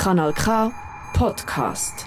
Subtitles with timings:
[0.00, 0.72] Kanal K
[1.12, 2.06] Podcast.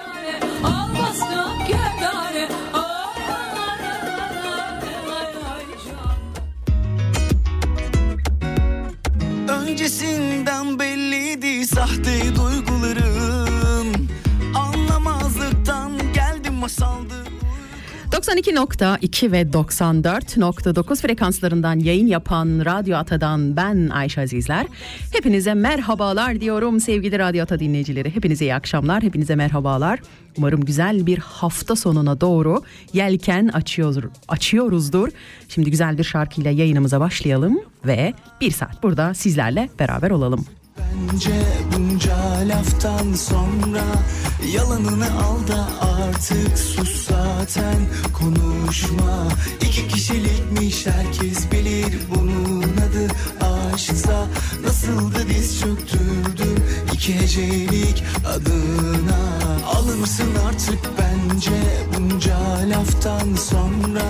[18.55, 24.67] 92.2 ve 94.9 frekanslarından yayın yapan Radyo Ata'dan ben Ayşe Azizler.
[25.13, 28.15] Hepinize merhabalar diyorum sevgili Radyo Ata dinleyicileri.
[28.15, 29.99] Hepinize iyi akşamlar, hepinize merhabalar.
[30.37, 35.09] Umarım güzel bir hafta sonuna doğru yelken açıyor, açıyoruzdur.
[35.49, 40.45] Şimdi güzel bir şarkıyla yayınımıza başlayalım ve bir saat burada sizlerle beraber olalım.
[40.91, 41.41] Bence
[41.73, 43.83] bunca laftan sonra
[44.53, 47.77] Yalanını al da artık sus zaten.
[48.13, 49.27] Konuşma.
[49.61, 53.07] İki kişilikmiş herkes bilir bunun adı
[53.73, 54.27] aşksa
[54.65, 59.19] Nasıl da diz çöktürdüm iki hecelik adına.
[59.75, 61.61] Alır mısın artık bence
[61.93, 62.37] bunca
[62.69, 64.05] laftan sonra.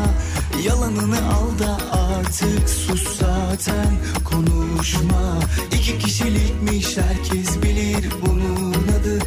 [0.65, 5.39] Yalanını al da artık sus zaten konuşma.
[5.71, 9.19] İki kişilikmiş herkes bilir bunun adı.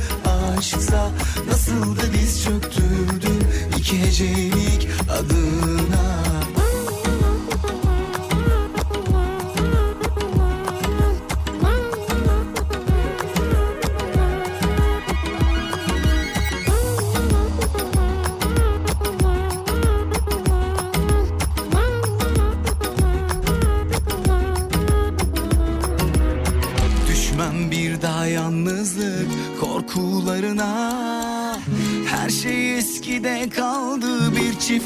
[0.59, 1.11] Aşksa
[1.51, 6.04] Nasıl da diz çöktürdüm iki hecelik adına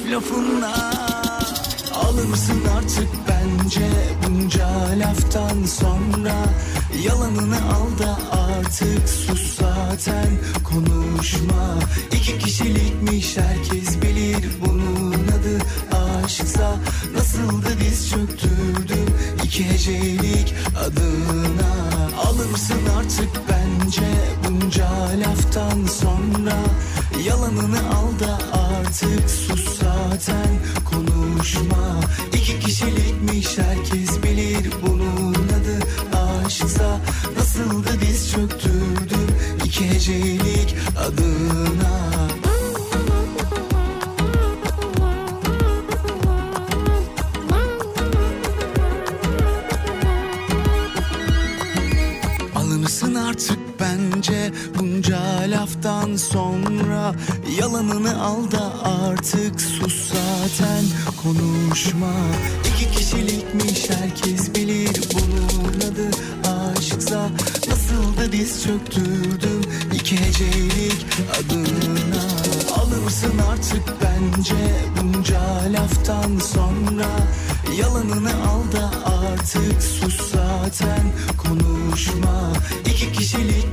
[0.09, 0.98] bir çift lafınla Alır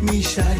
[0.05, 0.54] kişilikmiş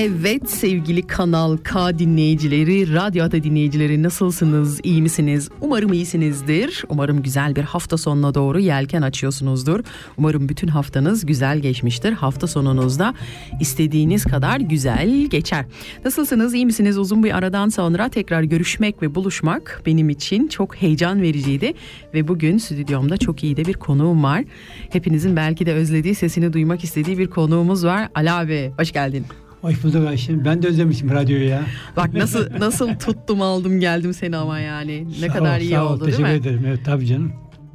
[0.00, 5.48] Evet sevgili Kanal K dinleyicileri, Radyo Ata dinleyicileri nasılsınız, iyi misiniz?
[5.60, 6.84] Umarım iyisinizdir.
[6.88, 9.80] Umarım güzel bir hafta sonuna doğru yelken açıyorsunuzdur.
[10.18, 12.12] Umarım bütün haftanız güzel geçmiştir.
[12.12, 13.14] Hafta sonunuzda
[13.60, 15.64] istediğiniz kadar güzel geçer.
[16.04, 16.98] Nasılsınız, iyi misiniz?
[16.98, 21.74] Uzun bir aradan sonra tekrar görüşmek ve buluşmak benim için çok heyecan vericiydi.
[22.14, 24.44] Ve bugün stüdyomda çok iyi de bir konuğum var.
[24.90, 28.08] Hepinizin belki de özlediği, sesini duymak istediği bir konuğumuz var.
[28.14, 29.26] Ali abi, hoş geldin.
[29.60, 30.44] Hoş bulduk Ayşe.
[30.44, 31.62] Ben de özlemişim radyoyu ya.
[31.96, 35.84] Bak nasıl nasıl tuttum aldım geldim seni ama yani ne Sağ kadar ol, iyi sağ
[35.86, 35.92] ol.
[35.92, 36.36] oldu değil Teşekkür mi?
[36.38, 36.64] ederim.
[36.66, 37.32] Evet tabii canım.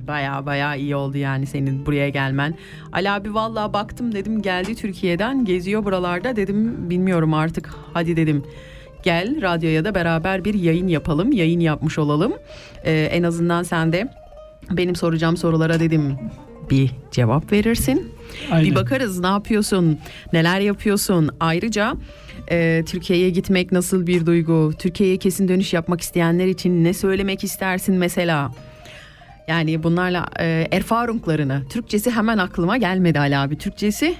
[0.07, 2.55] Baya baya iyi oldu yani senin buraya gelmen.
[2.93, 8.43] Ali abi vallahi baktım dedim geldi Türkiye'den geziyor buralarda dedim bilmiyorum artık hadi dedim.
[9.03, 12.33] Gel radyoya da beraber bir yayın yapalım yayın yapmış olalım.
[12.85, 14.07] Ee, en azından sen de
[14.71, 16.15] benim soracağım sorulara dedim
[16.69, 18.11] bir cevap verirsin.
[18.51, 18.69] Aynen.
[18.69, 19.99] Bir bakarız ne yapıyorsun,
[20.33, 21.29] neler yapıyorsun.
[21.39, 21.93] Ayrıca
[22.51, 24.71] e, Türkiye'ye gitmek nasıl bir duygu?
[24.79, 28.51] Türkiye'ye kesin dönüş yapmak isteyenler için ne söylemek istersin mesela?
[29.47, 31.63] Yani bunlarla e, erfahrunglarını.
[31.69, 33.57] Türkçesi hemen aklıma gelmedi Ali abi.
[33.57, 34.15] Türkçesi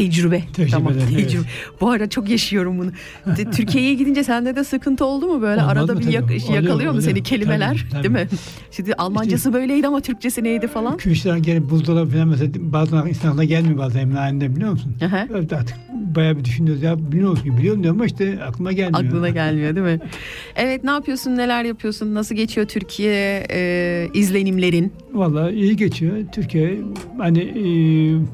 [0.00, 0.42] tecrübe.
[0.70, 1.16] Tamam, evet.
[1.16, 1.42] tecrübe.
[1.80, 2.90] Bu ara çok yaşıyorum bunu.
[3.36, 5.60] De- Türkiye'ye gidince sende de sıkıntı oldu mu böyle?
[5.62, 7.86] Olmaz Arada mı bir yak- Oluyor, yakalıyor mu seni kelimeler?
[7.92, 8.14] Tabii, tabii.
[8.14, 8.36] Değil mi?
[8.70, 10.96] Şimdi Almancası böyleydi ama Türkçesi neydi falan?
[10.96, 14.92] Kürşat'ın gelip buzdolabı falan mesela bazen insanlar gelmiyor bazen emlak halinde biliyor musun?
[15.04, 15.26] Aha.
[15.30, 15.76] Evet artık
[16.16, 17.56] bayağı bir düşünüyoruz ya biliyor musun?
[17.58, 19.04] Biliyorum diyorum ama işte aklıma gelmiyor.
[19.04, 20.00] Aklına gelmiyor değil mi?
[20.56, 24.92] Evet ne yapıyorsun neler yapıyorsun nasıl geçiyor Türkiye e, izlenimlerin?
[25.12, 26.16] Vallahi iyi geçiyor.
[26.32, 26.78] Türkiye
[27.18, 27.64] hani e,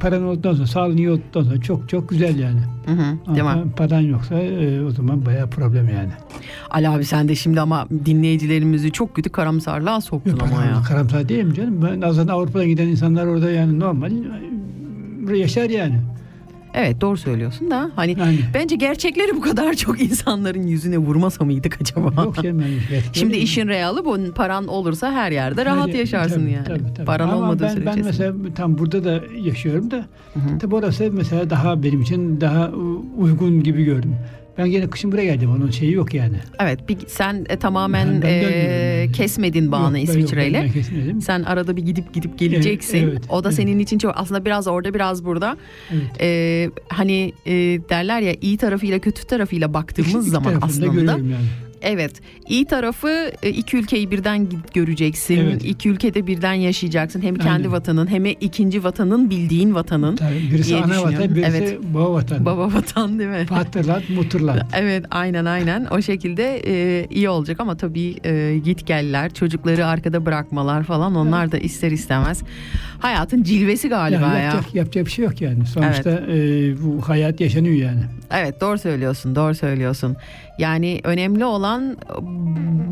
[0.01, 2.61] paran olduktan sonra, sağlığın iyi olduktan sonra çok çok güzel yani.
[2.87, 3.73] Hı hı, Ama değil mi?
[3.77, 6.11] paran yoksa e, o zaman bayağı problem yani.
[6.71, 10.83] Ali abi sen de şimdi ama dinleyicilerimizi çok kötü karamsarlığa soktun Yok, ama ya.
[10.89, 11.81] karamsar değil mi canım?
[11.91, 14.13] Ben azından Avrupa'dan giden insanlar orada yani normal
[15.33, 16.01] e, yaşar yani.
[16.75, 18.39] Evet doğru söylüyorsun da hani Yani.
[18.55, 22.23] bence gerçekleri bu kadar çok insanların yüzüne vurmasa mıydık acaba?
[22.23, 22.61] Yok canım.
[22.61, 26.65] Yani, Şimdi işin realı bu paran olursa her yerde rahat Tabii, yaşarsın tabii, yani.
[26.65, 27.07] tabii, tabii.
[27.07, 27.87] Paran Ama olmadığı ben, sürece.
[27.87, 30.59] Ben mesela tam burada da yaşıyorum da hı.
[30.61, 32.71] tabii orası mesela daha benim için daha
[33.19, 34.17] uygun gibi gördüm.
[34.59, 35.51] Ben gene kışın buraya geldim.
[35.51, 36.37] Onun şeyi yok yani.
[36.61, 39.13] Evet bir, sen e, tamamen e, yani.
[39.13, 41.21] kesmedin bağını ben kesmedim.
[41.21, 42.99] Sen arada bir gidip gidip geleceksin.
[42.99, 43.57] Evet, evet, o da evet.
[43.57, 45.57] senin için çok aslında biraz orada biraz burada.
[45.91, 46.03] Evet.
[46.21, 47.53] Ee, hani e,
[47.89, 51.35] derler ya iyi tarafıyla kötü tarafıyla baktığımız İki zaman aslında yani.
[51.83, 52.13] Evet
[52.49, 55.37] iyi tarafı e, iki ülkeyi birden göreceksin.
[55.39, 55.65] Evet.
[55.65, 57.23] İki ülkede birden yaşayacaksın.
[57.23, 57.73] Hem kendi Aynen.
[57.73, 60.17] vatanın hem ikinci vatanın bildiğin vatanın.
[60.17, 61.79] Tabii, birisi ana vatan, birisi Evet.
[61.95, 62.47] baba vatan.
[62.47, 63.47] Baba vatan değil mi?
[63.47, 64.67] Fatırlat, muturlat.
[64.77, 70.27] Evet aynen aynen o şekilde e, iyi olacak ama tabii e, git geller çocukları arkada
[70.27, 72.43] bırakmalar falan onlar da ister istemez
[72.99, 74.43] hayatın cilvesi galiba Yani ya.
[74.43, 75.67] yapacak, yapacak bir şey yok yani.
[75.67, 76.37] Sonuçta e,
[76.83, 78.01] bu hayat yaşanıyor yani.
[78.31, 80.17] Evet doğru söylüyorsun doğru söylüyorsun.
[80.59, 81.97] Yani önemli olan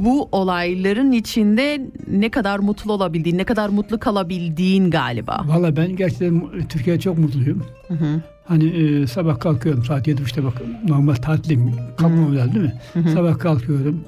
[0.01, 5.45] bu olayların içinde ne kadar mutlu olabildiğin ne kadar mutlu kalabildiğin galiba.
[5.47, 7.65] Valla ben gerçekten Türkiye'de çok mutluyum.
[7.89, 8.21] Hı hı.
[8.45, 13.11] Hani e, sabah kalkıyorum saat 7.30'da bak normal tatilim kalkmam lazım değil mi?
[13.15, 14.01] Sabah kalkıyorum.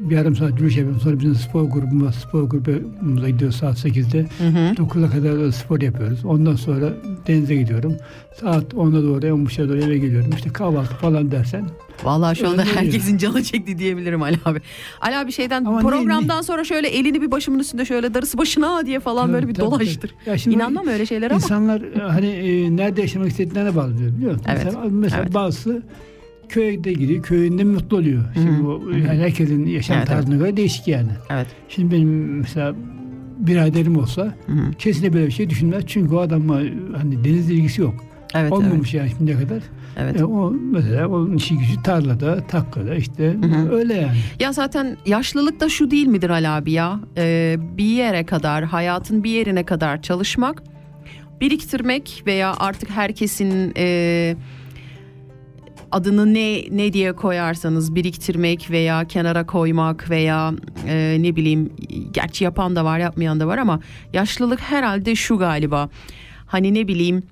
[0.00, 1.00] Bir yarım saat yürüyüş yapıyorum.
[1.00, 4.26] Sonra bizim spor grubumuz, spor grubumuza gidiyoruz saat 8'de.
[4.38, 4.74] Hı hı.
[4.74, 6.24] 9'a kadar da spor yapıyoruz.
[6.24, 6.92] Ondan sonra
[7.26, 7.96] denize gidiyorum.
[8.40, 10.30] Saat 10'a doğru, 15'e doğru eve geliyorum.
[10.36, 11.64] İşte kahvaltı falan dersen.
[12.04, 14.60] Vallahi şu anda Öyle herkesin canı çekti diyebilirim Ali abi.
[15.00, 18.86] Ali abi şeyden Ama ne- programdan sonra şöyle elini bir başımın üstünde şöyle darısı başına
[18.86, 20.14] diye falan böyle bir Tabii, dolaştır.
[20.24, 20.54] tabii.
[20.54, 21.36] İnanmam öyle şeylere ama.
[21.36, 24.46] İnsanlar e, hani e, nerede yaşamak istediklerine bağlı biliyor musun?
[24.48, 25.34] Evet, Mesela, mesela evet.
[25.34, 25.82] bazısı
[26.48, 28.24] köyde gidiyor, köyünde mutlu oluyor.
[28.34, 31.08] Şimdi bu yani herkesin yaşam Evet, tarzına göre değişik yani.
[31.30, 31.46] Evet.
[31.68, 32.74] Şimdi benim mesela
[33.38, 34.70] biraderim olsa Hı hı.
[34.78, 35.84] kesinlikle böyle bir şey düşünmez.
[35.86, 36.54] Çünkü o adamla
[36.96, 37.94] hani denizle ilgisi yok.
[38.34, 38.52] Evet, evet.
[38.52, 39.62] Olmamış yani şimdiye kadar.
[39.96, 40.20] Evet.
[40.20, 43.72] E, o mesela onun işi gücü tarlada, takkada işte Hı hı.
[43.72, 44.16] öyle yani.
[44.40, 47.00] Ya zaten yaşlılık da şu değil midir Ali abi ya?
[47.16, 50.62] Ee, bir yere kadar, hayatın bir yerine kadar çalışmak,
[51.40, 54.36] biriktirmek veya artık herkesin e,
[55.92, 60.52] adını ne ne diye koyarsanız biriktirmek veya kenara koymak veya
[60.88, 61.72] e, ne bileyim
[62.10, 63.80] gerçi yapan da var yapmayan da var ama
[64.12, 65.88] yaşlılık herhalde şu galiba
[66.46, 67.22] hani ne bileyim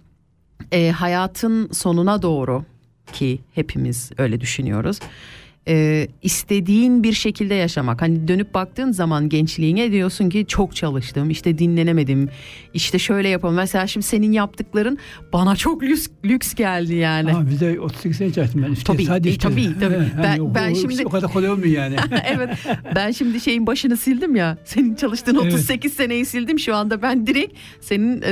[0.72, 2.64] e, hayatın sonuna doğru
[3.12, 5.00] ki hepimiz öyle düşünüyoruz.
[5.68, 8.02] E, istediğin bir şekilde yaşamak.
[8.02, 12.28] Hani dönüp baktığın zaman gençliğine diyorsun ki çok çalıştım, işte dinlenemedim,
[12.74, 13.54] işte şöyle yapalım.
[13.54, 14.98] Mesela şimdi senin yaptıkların
[15.32, 17.30] bana çok lüks, lüks geldi yani.
[17.32, 18.72] Ama bize 38 sene çalıştım ben.
[18.72, 19.48] İşte Tabii, sadece e, işte.
[19.48, 19.94] tabii, tabii.
[19.94, 21.96] He, Ben- o- ben o- şimdi- o kadar kolay olmuyor yani.
[22.26, 22.50] evet
[22.94, 25.54] ben şimdi şeyin başını sildim ya senin çalıştığın Evet.
[25.54, 28.24] 38 seneyi sildim şu anda ben direkt senin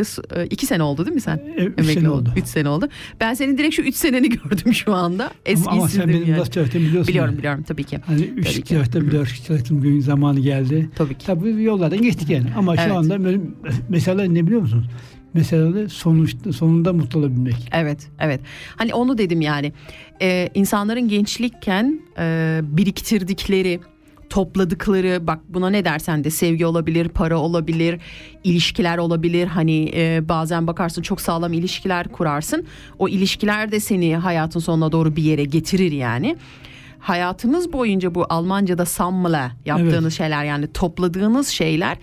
[0.50, 1.36] 2 sene oldu değil mi sen?
[1.56, 2.32] E, üç sene oldu.
[2.36, 2.88] 3 sene oldu.
[3.20, 5.30] Ben senin direkt şu 3 seneni gördüm şu anda.
[5.46, 6.40] Eski ama, ama sen benim yani.
[6.40, 7.08] nasıl çalıştığımı biliyorsun.
[7.08, 7.38] Biliyorum yani.
[7.38, 7.98] biliyorum tabii ki.
[8.06, 8.50] Hani Tabii 3 ki.
[8.52, 10.90] kişi çalıştım, 4 kişi çalıştım gün zamanı geldi.
[10.96, 11.26] Tabii ki.
[11.26, 12.46] Tabii yollardan geçtik yani.
[12.56, 12.84] Ama Evet.
[12.88, 13.40] şu anda böyle
[13.88, 14.86] mesela ne biliyor musunuz?
[15.34, 17.68] Mesela sonuçta, sonunda mutlu olabilmek.
[17.72, 18.40] Evet, evet.
[18.76, 19.72] Hani onu dedim yani.
[20.22, 23.80] Ee, insanların gençlikken e, biriktirdikleri,
[24.30, 28.00] topladıkları, bak buna ne dersen de sevgi olabilir, para olabilir,
[28.44, 29.46] ilişkiler olabilir.
[29.46, 32.64] Hani e, bazen bakarsın çok sağlam ilişkiler kurarsın.
[32.98, 36.36] O ilişkiler de seni hayatın sonuna doğru bir yere getirir yani.
[37.02, 40.12] Hayatınız boyunca bu Almanca'da sammle yaptığınız Evet.
[40.12, 41.98] şeyler yani topladığınız şeyler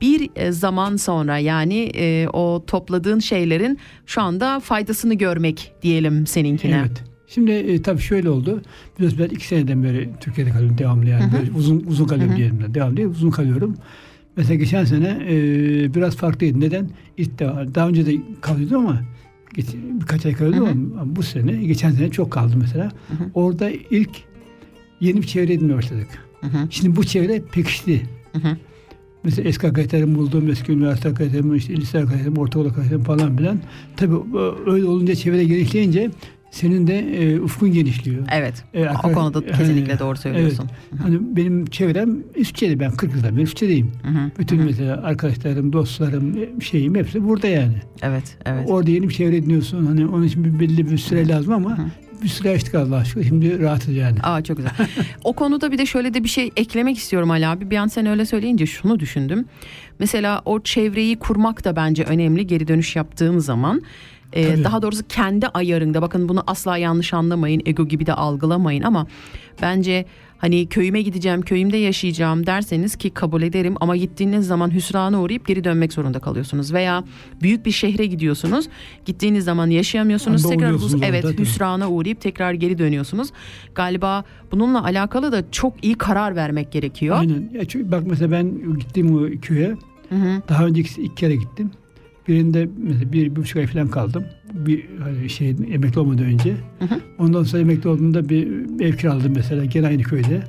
[0.00, 6.78] bir e, zaman sonra yani e, o topladığın şeylerin şu anda faydasını görmek diyelim seninkine.
[6.80, 7.04] Evet.
[7.26, 8.62] Şimdi e, tabii şöyle oldu.
[8.98, 11.32] Biliyorsun ben iki seneden beri Türkiye'de kalıyorum devamlı yani.
[11.32, 12.60] Böyle uzun uzun kalıyorum diyelim.
[12.62, 12.74] de.
[12.74, 13.76] Devamlı uzun kalıyorum.
[14.36, 15.34] Mesela geçen sene e,
[15.94, 16.60] biraz farklıydı.
[16.60, 16.90] Neden?
[17.16, 19.00] İlk defa, daha önce de kalıyordum ama
[20.00, 22.92] birkaç ay kalıyordum ama bu sene, geçen sene çok kaldım mesela.
[23.34, 24.10] Orada ilk
[25.00, 26.08] yeni bir çevre edinmeye başladık.
[26.40, 26.66] Hı hı.
[26.70, 28.02] Şimdi bu çevre pekişti.
[28.32, 28.56] Hı hı.
[29.24, 33.60] Mesela eski arkadaşlarım bulduğum eski üniversite arkadaşlarım, işte lise arkadaşlarım, ortaokul arkadaşlarım falan filan.
[33.96, 34.16] Tabii
[34.66, 36.10] öyle olunca çevre genişleyince
[36.50, 38.26] senin de e, ufkun genişliyor.
[38.32, 38.64] Evet.
[38.74, 40.70] E, o konuda yani- kesinlikle doğru söylüyorsun.
[40.92, 41.02] Evet.
[41.02, 44.66] Hani benim çevrem İsviçre'de ben 40 yıldan beri hı, Bütün hı hı.
[44.66, 47.74] mesela arkadaşlarım, dostlarım, e, şeyim hepsi burada yani.
[48.02, 48.70] Evet, evet.
[48.70, 49.86] Orada yeni bir çevre ediniyorsun.
[49.86, 51.82] Hani onun için bir belli bir süre lazım ama Hı.
[52.22, 53.24] bir süre açtık Allah aşkına.
[53.24, 54.18] Şimdi rahatız yani.
[54.22, 54.72] Aa çok güzel.
[55.24, 57.70] o konuda bir de şöyle de bir şey eklemek istiyorum Ali abi.
[57.70, 59.44] Bir an sen öyle söyleyince şunu düşündüm.
[59.98, 63.82] Mesela o çevreyi kurmak da bence önemli geri dönüş yaptığın zaman.
[64.32, 64.64] Tabii.
[64.64, 69.06] daha doğrusu kendi ayarında bakın bunu asla yanlış anlamayın ego gibi de algılamayın ama
[69.62, 70.04] bence
[70.38, 75.64] hani köyüme gideceğim köyümde yaşayacağım derseniz ki kabul ederim ama gittiğiniz zaman hüsrana uğrayıp geri
[75.64, 77.04] dönmek zorunda kalıyorsunuz veya
[77.42, 78.68] büyük bir şehre gidiyorsunuz
[79.06, 81.38] gittiğiniz zaman yaşayamıyorsunuz Anda tekrar hus- evet tabii.
[81.38, 83.28] hüsrana uğrayıp tekrar geri dönüyorsunuz
[83.74, 87.16] galiba bununla alakalı da çok iyi karar vermek gerekiyor.
[87.20, 87.50] Aynen.
[87.54, 89.68] Ya çünkü bak mesela ben gittim o köye.
[90.08, 90.42] Hı hı.
[90.48, 91.70] Daha önce iki, iki kere gittim.
[92.30, 94.24] Birinde mesela bir, bir buçuk ay falan kaldım.
[94.54, 96.50] Bir hani şey emekli olmadan önce.
[96.78, 97.00] Hı hı.
[97.18, 98.48] Ondan sonra emekli olduğumda bir
[98.80, 100.42] ev kiraladım mesela gene aynı köyde.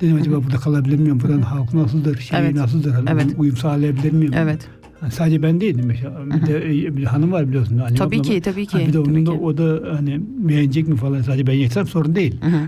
[0.00, 1.20] Dedim acaba burada kalabilir miyim?
[1.20, 2.18] Buranın halkı nasıldır?
[2.18, 2.54] Şeyi Evet.
[2.54, 2.90] nasıldır?
[2.90, 3.26] Hani Evet.
[3.38, 4.32] Uyum sağlayabilir miyim?
[4.36, 4.68] Evet.
[5.02, 6.26] Yani sadece ben değildim mesela.
[6.26, 7.78] Bir de e, bir hanım var biliyorsun.
[7.78, 8.86] Annem, Tabii ablam ki tabii Ha, ki.
[8.88, 9.38] bir de onun da ki.
[9.38, 12.40] o da hani beğenecek mi falan sadece ben yetsem sorun değil.
[12.40, 12.60] Hı hı.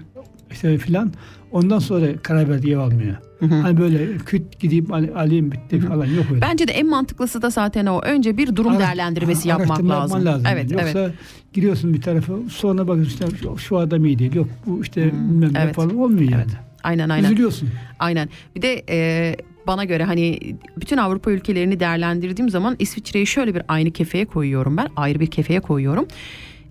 [0.50, 1.12] İşte filan.
[1.52, 3.20] Ondan sonra karar verdi ev almaya.
[3.38, 3.54] Hı hı.
[3.54, 6.40] Hani böyle küt gideyim al- alayım bitti falan yok öyle.
[6.40, 8.00] Bence de en mantıklısı da zaten o.
[8.00, 10.24] Önce bir durum Ara- değerlendirmesi yapmak lazım.
[10.26, 10.82] yapman Evet, yani.
[10.82, 10.94] evet.
[10.94, 11.12] Yoksa
[11.52, 14.34] giriyorsun bir tarafa sonra bakıyorsun işte şu, şu adam iyi değil.
[14.34, 15.74] Yok bu işte Hmm, bilmem ne evet.
[15.74, 16.44] falan olmuyor yani.
[16.82, 17.24] Aynen aynen.
[17.30, 17.68] Üzülüyorsun.
[17.98, 18.28] Aynen.
[18.56, 20.38] Bir de e, bana göre hani
[20.80, 24.88] bütün Avrupa ülkelerini değerlendirdiğim zaman İsviçre'yi şöyle bir aynı kefeye koyuyorum ben.
[24.96, 26.06] Ayrı bir kefeye koyuyorum.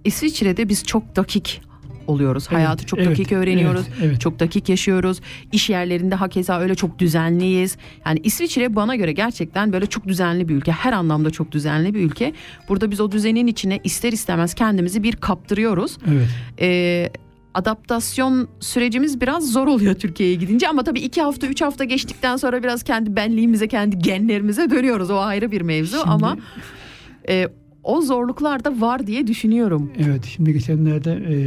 [0.06, 1.62] İsviçre'de biz çok dakik
[2.08, 2.48] oluyoruz.
[2.50, 3.86] Evet, Hayatı çok evet, dakik öğreniyoruz.
[3.88, 4.22] evet, evet.
[4.22, 5.20] Çok dakik yaşıyoruz.
[5.52, 7.78] İş yerlerinde hakeza öyle çok düzenliyiz.
[8.06, 10.72] Yani İsviçre bana göre gerçekten böyle çok düzenli bir ülke.
[10.72, 12.34] Her anlamda çok düzenli bir ülke.
[12.70, 15.98] Burada biz o düzenin içine ister istemez kendimizi bir kaptırıyoruz.
[16.12, 16.28] Evet.
[16.62, 17.10] Ee,
[17.54, 22.64] adaptasyon sürecimiz biraz zor oluyor Türkiye'ye gidince ama tabii iki hafta üç hafta geçtikten sonra
[22.64, 26.38] biraz kendi benliğimize kendi genlerimize dönüyoruz o ayrı bir mevzu Şimdi- ama
[27.30, 27.48] e,
[27.88, 29.91] o zorluklar da var diye düşünüyorum.
[30.00, 31.38] Evet şimdi geçenlerde e,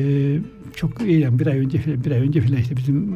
[0.74, 3.14] çok iyi yani bir ay önce falan, bir ay önce falan işte bizim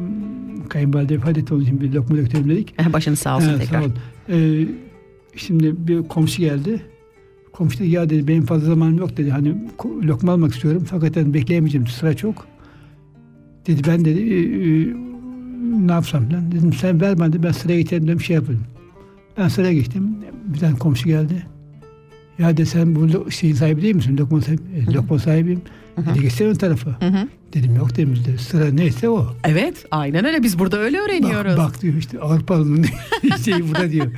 [0.69, 2.93] kayınvalide vefat etti onun için bir lokma döktürelim dedik.
[2.93, 3.81] Başınız sağ olsun Evet, tekrar.
[3.81, 3.91] sağ ol.
[4.29, 4.67] E,
[5.35, 6.81] şimdi bir komşu geldi.
[7.51, 9.31] Komşu dedi ya dedi benim fazla zamanım yok dedi.
[9.31, 9.55] Hani
[10.03, 12.47] lokma almak istiyorum fakat dedim, bekleyemeyeceğim sıra çok.
[13.67, 14.93] Dedi ben dedi e, e,
[15.87, 18.61] ne yapsam lan dedim sen ver bana ben sıraya geçerim dedim şey yapayım.
[19.37, 20.15] Ben sıraya geçtim.
[20.53, 21.54] Bir tane komşu geldi.
[22.39, 24.17] Ya dedi sen bu şeyin sahibi değil misin?
[24.17, 24.61] Lokma sahibi.
[24.75, 25.61] E, lokma sahibiyim.
[25.97, 26.89] Dedi geçsene ön tarafa.
[26.89, 27.27] Hı hı.
[27.53, 28.37] Dedim yok dedim dedi.
[28.37, 29.27] Sıra neyse o.
[29.43, 31.57] Evet aynen öyle biz burada öyle öğreniyoruz.
[31.57, 32.85] Bak, bak diyor işte Avrupalı'nın
[33.45, 34.07] şeyi burada diyor.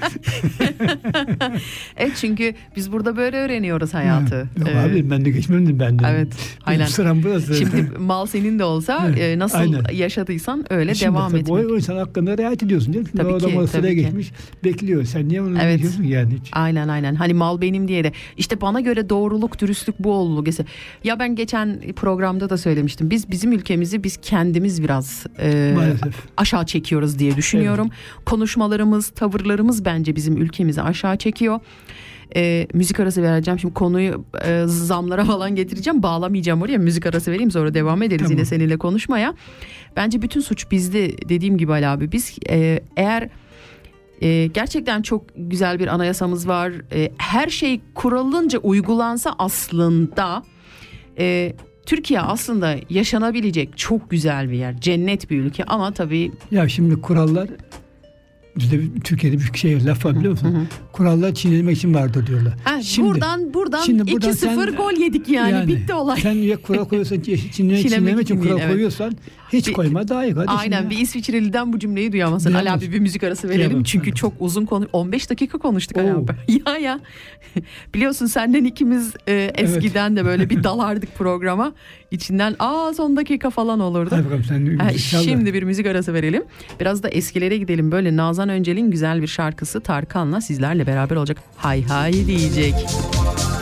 [1.97, 4.49] Evet çünkü biz burada böyle öğreniyoruz hayatı.
[4.59, 6.03] Yok Ee, abi ben de geçmem dedim ben de.
[6.09, 6.85] Evet, Benim aynen.
[6.85, 7.55] Sıram burası.
[7.55, 9.83] Şimdi mal senin de olsa e, nasıl aynen.
[9.93, 11.49] yaşadıysan öyle Şimdi devam etmek.
[11.69, 12.91] O, o insan hakkında riayet ediyorsun.
[12.91, 13.07] Canım.
[13.07, 14.31] Şimdi Tabii o adam ki, o sıraya geçmiş
[14.63, 15.03] bekliyor.
[15.03, 15.75] Sen niye onu Evet.
[15.75, 16.49] bekliyorsun yani hiç?
[16.51, 17.15] Aynen aynen.
[17.15, 18.11] Hani mal benim diye de.
[18.37, 20.49] İşte bana göre doğruluk, dürüstlük bu oldu.
[21.03, 23.09] Ya ben geçen programda da söylemiştim.
[23.09, 26.15] Biz bizim ülkemizi biz kendimiz biraz e, Maalesef.
[26.37, 27.89] aşağı çekiyoruz diye düşünüyorum.
[28.25, 31.59] Konuşmalarımız, tavırlarımız bence bizim ülkemizi aşağı çekiyor.
[32.35, 33.59] E, müzik arası vereceğim.
[33.59, 36.03] Şimdi konuyu e, zamlara falan getireceğim.
[36.03, 36.77] Bağlamayacağım oraya.
[36.77, 38.31] Müzik arası vereyim sonra devam ederiz Tamam.
[38.31, 39.33] yine seninle konuşmaya.
[39.95, 42.11] Bence bütün suç bizde dediğim gibi Ali abi.
[42.11, 43.29] Biz e, eğer
[44.21, 46.71] e, gerçekten çok güzel bir anayasamız var.
[46.91, 50.43] E, her şey kuralınca uygulansa aslında
[51.19, 51.53] e,
[51.85, 54.81] Türkiye aslında yaşanabilecek çok güzel bir yer.
[54.81, 57.49] Cennet bir ülke ama tabii Ya şimdi kurallar
[58.57, 60.67] bizde Türkiye'de bir şey laf var biliyor musun?
[60.91, 62.53] Kurallar çiğnenmek için vardır diyorlar.
[62.63, 66.21] ha, Şimdi- buradan buradan şimdi buradan 2-0 sen- gol yedik yani, bitti olay.
[66.21, 67.79] Sen ya kural koyuyorsan çiğneme
[68.21, 69.13] için kural değil, evet.
[69.53, 70.57] Hiç Bir- koyma daha iyi kardeşim.
[70.59, 70.89] Aynen ya.
[70.89, 72.53] bir İsviçreli'den bu cümleyi duyamazsın.
[72.53, 72.87] Ali Duyamazsın.
[72.87, 74.15] abi bir müzik arası verelim Duyamam, çünkü duyamam.
[74.17, 76.17] çok uzun konu 15 dakika konuştuk Ali Oo.
[76.19, 76.31] abi.
[76.67, 76.99] Ya ya.
[77.93, 81.73] Biliyorsun senden ikimiz e, eskiden de böyle bir dalardık programa.
[82.11, 84.09] İçinden aa son dakika falan olurdu.
[84.13, 86.43] Hadi bakalım sen Ha, şimdi bir müzik arası verelim.
[86.79, 87.91] Biraz da eskilere gidelim.
[87.91, 91.37] Böyle Nazan Öncel'in güzel bir şarkısı Tarkan'la sizlerle beraber olacak.
[91.57, 92.73] Hay hay diyecek.
[92.73, 93.56] O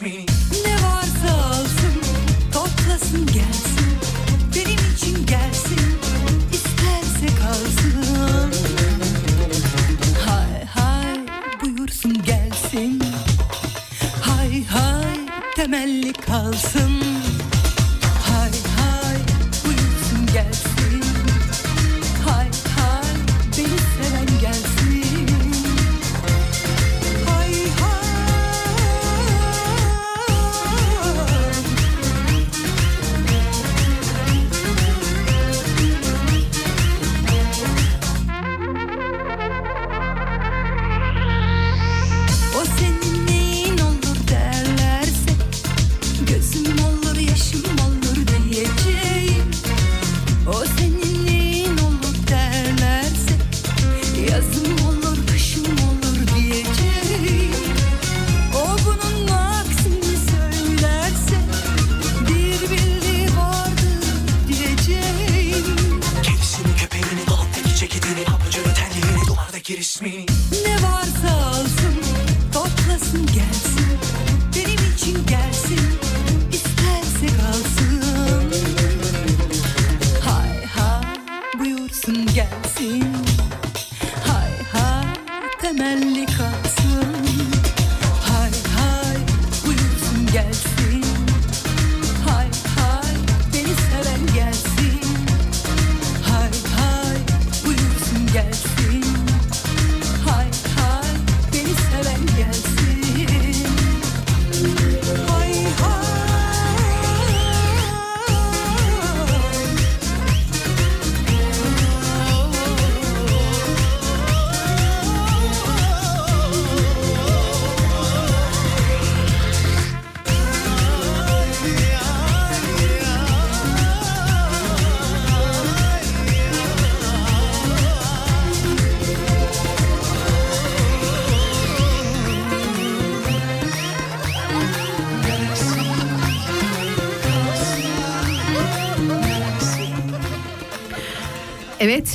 [0.00, 0.51] me.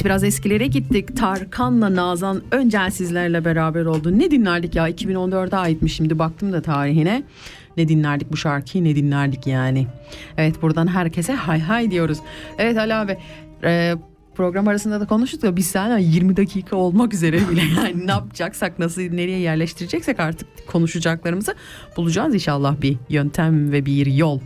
[0.08, 1.18] Biraz eskilere gittik.
[1.18, 4.20] Tarkan'la Nazan Öncel sizlerle beraber oldu.
[4.20, 7.24] Ne dinlerdik ya 2014'e aitmiş şimdi baktım da tarihine.
[7.78, 9.88] Ne dinlerdik bu şarkıyı ne dinlerdik yani.
[10.38, 12.18] Evet buradan herkese hay hay diyoruz.
[12.58, 13.18] Evet Ali abi
[13.64, 13.96] e,
[14.36, 18.80] program arasında da konuştuk da biz sana 20 dakika olmak üzere bile yani ne yapacaksak
[18.80, 21.56] nasıl nereye yerleştireceksek artık konuşacaklarımızı
[21.98, 24.40] bulacağız inşallah bir yöntem ve bir yol.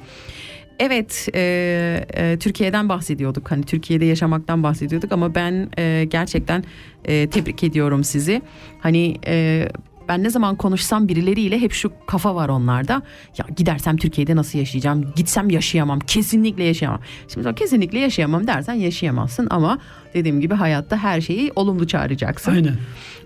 [0.82, 3.52] Evet, e, e, Türkiye'den bahsediyorduk.
[3.52, 6.64] Hani Türkiye'de yaşamaktan bahsediyorduk ama ben e, gerçekten
[7.06, 8.42] e, tebrik ediyorum sizi.
[8.80, 9.68] Hani e,
[10.08, 13.02] ben ne zaman konuşsam birileriyle hep şu kafa var onlarda.
[13.38, 15.14] Ya gidersem Türkiye'de nasıl yaşayacağım?
[15.16, 16.00] Gitsem yaşayamam.
[16.00, 17.02] Kesinlikle yaşayamam.
[17.28, 19.80] Şimdi sen kesinlikle yaşayamam dersen yaşayamazsın ama
[20.14, 22.76] dediğim gibi hayatta her şeyi olumlu çağıracaksın Aynen.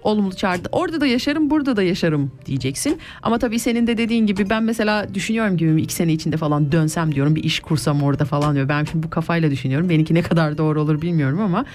[0.04, 0.70] olumlu çağrıda.
[0.72, 3.00] Orada da yaşarım, burada da yaşarım diyeceksin.
[3.24, 7.16] Ama tabii senin de dediğin gibi ben mesela düşünüyorum gibi iki sene içinde falan dönsem
[7.16, 8.70] diyorum bir iş kursam orada falan diyor.
[8.70, 9.90] Ben şimdi bu kafayla düşünüyorum.
[9.90, 11.66] Benimki ne kadar doğru olur bilmiyorum ama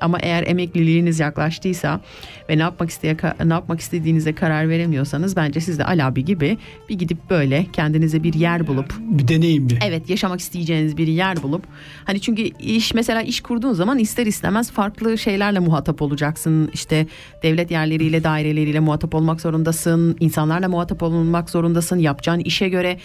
[0.00, 2.00] ama eğer emekliliğiniz yaklaştıysa
[2.48, 6.58] ve ne yapmak isteye ne yapmak istediğinize karar veremiyorsanız bence siz de Ali abi gibi
[6.88, 9.78] bir gidip böyle kendinize bir yer bulup Bir deneyim bir.
[9.84, 11.64] Evet yaşamak isteyeceğiniz bir yer bulup
[12.04, 16.70] hani çünkü iş mesela iş kurduğun zaman ister istemez farklı şeylerle muhatap olacaksın.
[16.74, 17.06] İşte
[17.42, 20.16] devlet yerleriyle daireleriyle muhatap olmak zorundasın.
[20.20, 21.98] insanlarla muhatap olmak zorundasın.
[21.98, 22.98] Yapacağın işe göre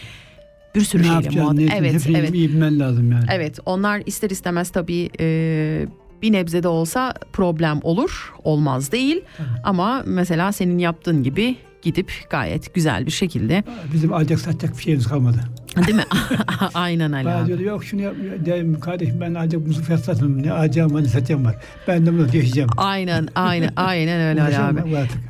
[0.75, 1.59] bir sürü Ne şeyle muhatap.
[1.77, 2.33] Evet evet.
[2.33, 3.25] iyi bilmen lazım yani.
[3.31, 5.85] Evet onlar ister istemez tabii e,
[6.21, 8.33] bir nebze de olsa problem olur.
[8.43, 9.21] Olmaz değil.
[9.63, 15.07] Ama mesela senin yaptığın gibi gidip gayet güzel bir şekilde Bizim alacak satacak bir şeyimiz
[15.07, 15.37] kalmadı.
[15.87, 16.03] değil mi?
[16.73, 17.47] Aynen Ali Bana abi.
[17.47, 18.15] diyordu yok şunu yap.
[18.45, 20.43] Dedim kardeşim ben alacak muzu fiyat satırım.
[20.43, 21.55] Ne alacağım ne satacağım var.
[21.87, 22.69] Ben de bunu yaşayacağım.
[22.77, 24.81] Ayın aynen aynen öyle Ali abi.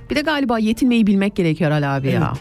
[0.10, 2.34] Bir de galiba yetinmeyi bilmek gerekiyor Ali abi ya.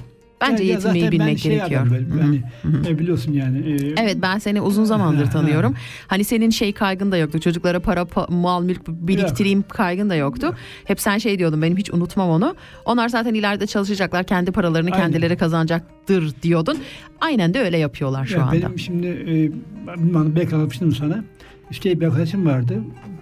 [0.50, 1.80] Bence Ya- ya yetinmeyi bilmek şey gerekiyor.
[1.86, 2.42] adam hani,
[2.88, 3.58] e, biliyorsun yani.
[3.58, 5.30] e, Evet ben seni uzun zamandır ha.
[5.30, 5.74] tanıyorum.
[6.06, 7.40] Hani senin şey kaygın da yoktu.
[7.40, 10.54] Çocuklara para, pa- mal, mülk biriktireyim kaygın da yoktu.
[10.84, 12.54] Hep sen şey diyordun benim hiç unutmam onu.
[12.84, 14.24] Onlar zaten ileride çalışacaklar.
[14.24, 15.04] Kendi paralarını Aynen.
[15.06, 16.78] kendileri kazanacaktır diyordun.
[17.20, 18.52] Aynen de öyle yapıyorlar şu ya anda.
[18.52, 19.50] Benim şimdi e,
[19.86, 21.24] ben belki anlatmıştım sana.
[21.70, 22.78] İşte bir arkadaşım vardı.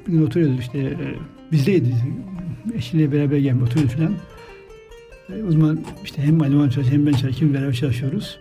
[0.06, 0.78] Bir gün oturuyordu işte.
[0.78, 0.96] E,
[1.52, 1.94] bizdeydi.
[2.74, 4.12] Eşiyle beraber gelmiş oturuyordu falan.
[5.38, 7.54] E, uzman işte hem animan çalışıyor hem ben çalışıyorum.
[7.54, 8.38] Beraber çalışıyoruz.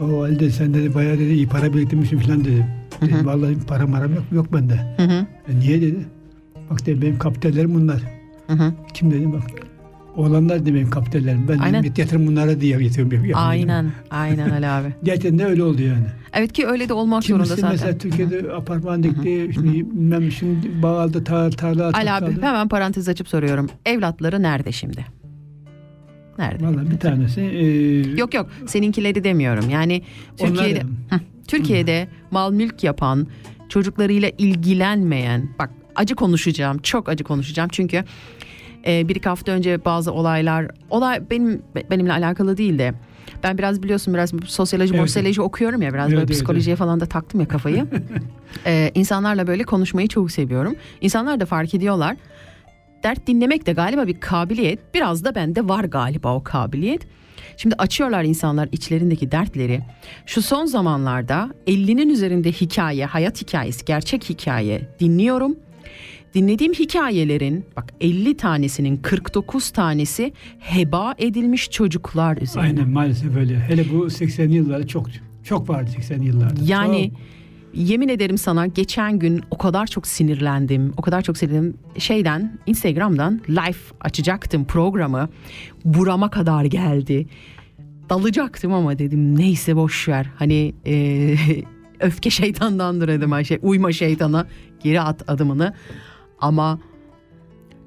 [0.00, 2.66] O halde sen dedi bayağı dedi iyi para biriktirmişsin falan dedi.
[3.00, 3.26] Hı hı.
[3.26, 4.94] Vallahi para maram yok, yok bende.
[4.96, 5.98] Hı hı, E, niye dedi.
[6.70, 8.00] Bak dedi benim kapitallerim bunlar.
[8.46, 8.72] hı hı.
[8.94, 9.42] Kim dedi bak.
[10.16, 11.48] Oğlanlar da benim kapitalerim.
[11.48, 11.82] Ben Aynen.
[11.82, 13.42] Yatırım bunlara diye yatırım yapıyorum.
[13.44, 14.88] Aynen, aynen Ali abi.
[15.02, 16.04] Gerçekten de öyle oldu yani.
[16.32, 17.70] Evet ki öyle de olmak zorunda Kimisi zaten.
[17.76, 22.00] mesela Türkiye'de apartman dikti, şimdi bilmem şimdi bağaldı, tar, tarla atıldı.
[22.00, 23.70] Ali abi hemen parantez açıp soruyorum.
[23.86, 25.06] Evlatları nerede şimdi?
[26.40, 26.64] Nerede?
[26.66, 27.40] Valla bir tanesi.
[27.40, 29.70] E, Yok yok seninkileri demiyorum.
[29.70, 30.02] Yani
[30.36, 33.26] Türkiye'de Hı, Türkiye'de mal mülk yapan,
[33.68, 38.04] çocuklarıyla ilgilenmeyen, bak acı konuşacağım, çok acı konuşacağım çünkü
[38.86, 42.94] e, bir iki hafta önce bazı olaylar, olay benim benimle alakalı değil de
[43.42, 45.00] ben biraz biliyorsun biraz sosyoloji, Evet.
[45.00, 47.86] morsoloji okuyorum ya biraz Evet, böyle evet, psikolojiye falan da taktım ya kafayı.
[48.66, 50.74] ee, insanlarla böyle konuşmayı çok seviyorum.
[51.00, 52.16] İnsanlar da fark ediyorlar.
[53.02, 54.94] Dert dinlemek de galiba bir kabiliyet.
[54.94, 57.06] Biraz da bende var galiba o kabiliyet.
[57.56, 59.80] Şimdi açıyorlar insanlar içlerindeki dertleri.
[60.26, 65.56] Şu son zamanlarda 50'nin üzerinde hikaye, hayat hikayesi, gerçek hikaye dinliyorum.
[66.34, 72.68] Dinlediğim hikayelerin bak 50 tanesinin 49 tanesi heba edilmiş çocuklar üzerine.
[72.68, 73.60] Aynen maalesef öyle.
[73.60, 75.06] Hele bu 80'li yıllarda çok
[75.44, 76.60] çok vardı 80'li yıllarda.
[76.64, 77.20] Yani Çok.
[77.74, 80.92] Yemin ederim sana geçen gün o kadar çok sinirlendim.
[80.96, 81.74] O kadar çok sinirlendim.
[81.98, 85.28] Şeyden Instagram'dan live açacaktım programı.
[85.84, 87.26] Burama kadar geldi.
[88.10, 90.26] Dalacaktım ama dedim neyse boş ver.
[90.36, 91.34] Hani e,
[92.00, 93.58] öfke şeytandandır dedim Ayşe.
[93.62, 94.46] Uyma şeytana.
[94.82, 95.74] Geri at adımını.
[96.40, 96.78] Ama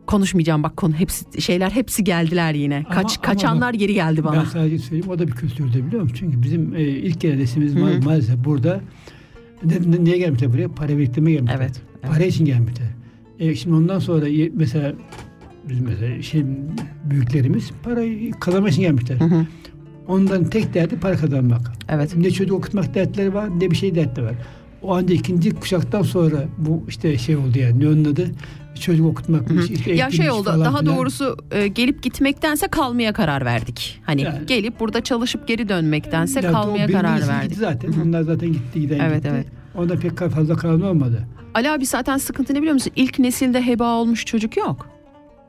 [0.08, 2.76] konuşmayacağım bak konu hepsi şeyler hepsi geldiler yine.
[2.90, 4.36] Ama- Kaç ama kaçanlar bak, geri geldi bana.
[4.40, 6.16] Ben sadece söyleyeyim o da bir kültürde biliyor musun?
[6.20, 8.82] Çünkü bizim e, ilk gelen neslimiz ma- maalesef burada
[9.66, 10.68] ne, ne- niye gelmişler buraya?
[10.68, 11.58] Para biriktirmeye gelmişler.
[11.58, 12.12] Evet, evet.
[12.14, 12.88] Para için gelmişler.
[13.40, 14.94] E, şimdi ondan sonra mesela
[15.70, 16.44] bizim mesela şey
[17.10, 19.20] büyüklerimiz parayı kazanmak için gelmişler.
[19.20, 19.46] Hı hı.
[20.08, 21.72] Onların tek derdi para kazanmak.
[21.90, 22.16] Evet.
[22.18, 24.36] Ne çocuk okutmak dertleri var ne bir şey dertleri var.
[24.82, 28.32] O anda ikinci kuşaktan sonra bu işte şey oldu yani ne onun adı
[28.80, 29.70] çocuk okutmakmış.
[29.72, 30.86] işte Ya şey oldu daha filan.
[30.86, 34.02] doğrusu e, gelip gitmektense kalmaya karar verdik.
[34.06, 34.46] Hani Yani.
[34.46, 37.58] gelip burada çalışıp geri dönmektense Ya kalmaya karar verdik.
[37.58, 37.94] Zaten.
[38.06, 39.30] Onlar zaten gitti giden Evet, gitti.
[39.34, 39.48] evet.
[39.76, 41.28] Onda pek fazla kalan olmadı.
[41.54, 42.92] Ali abi zaten sıkıntı ne biliyor musun?
[42.96, 44.88] İlk nesilde heba olmuş çocuk yok.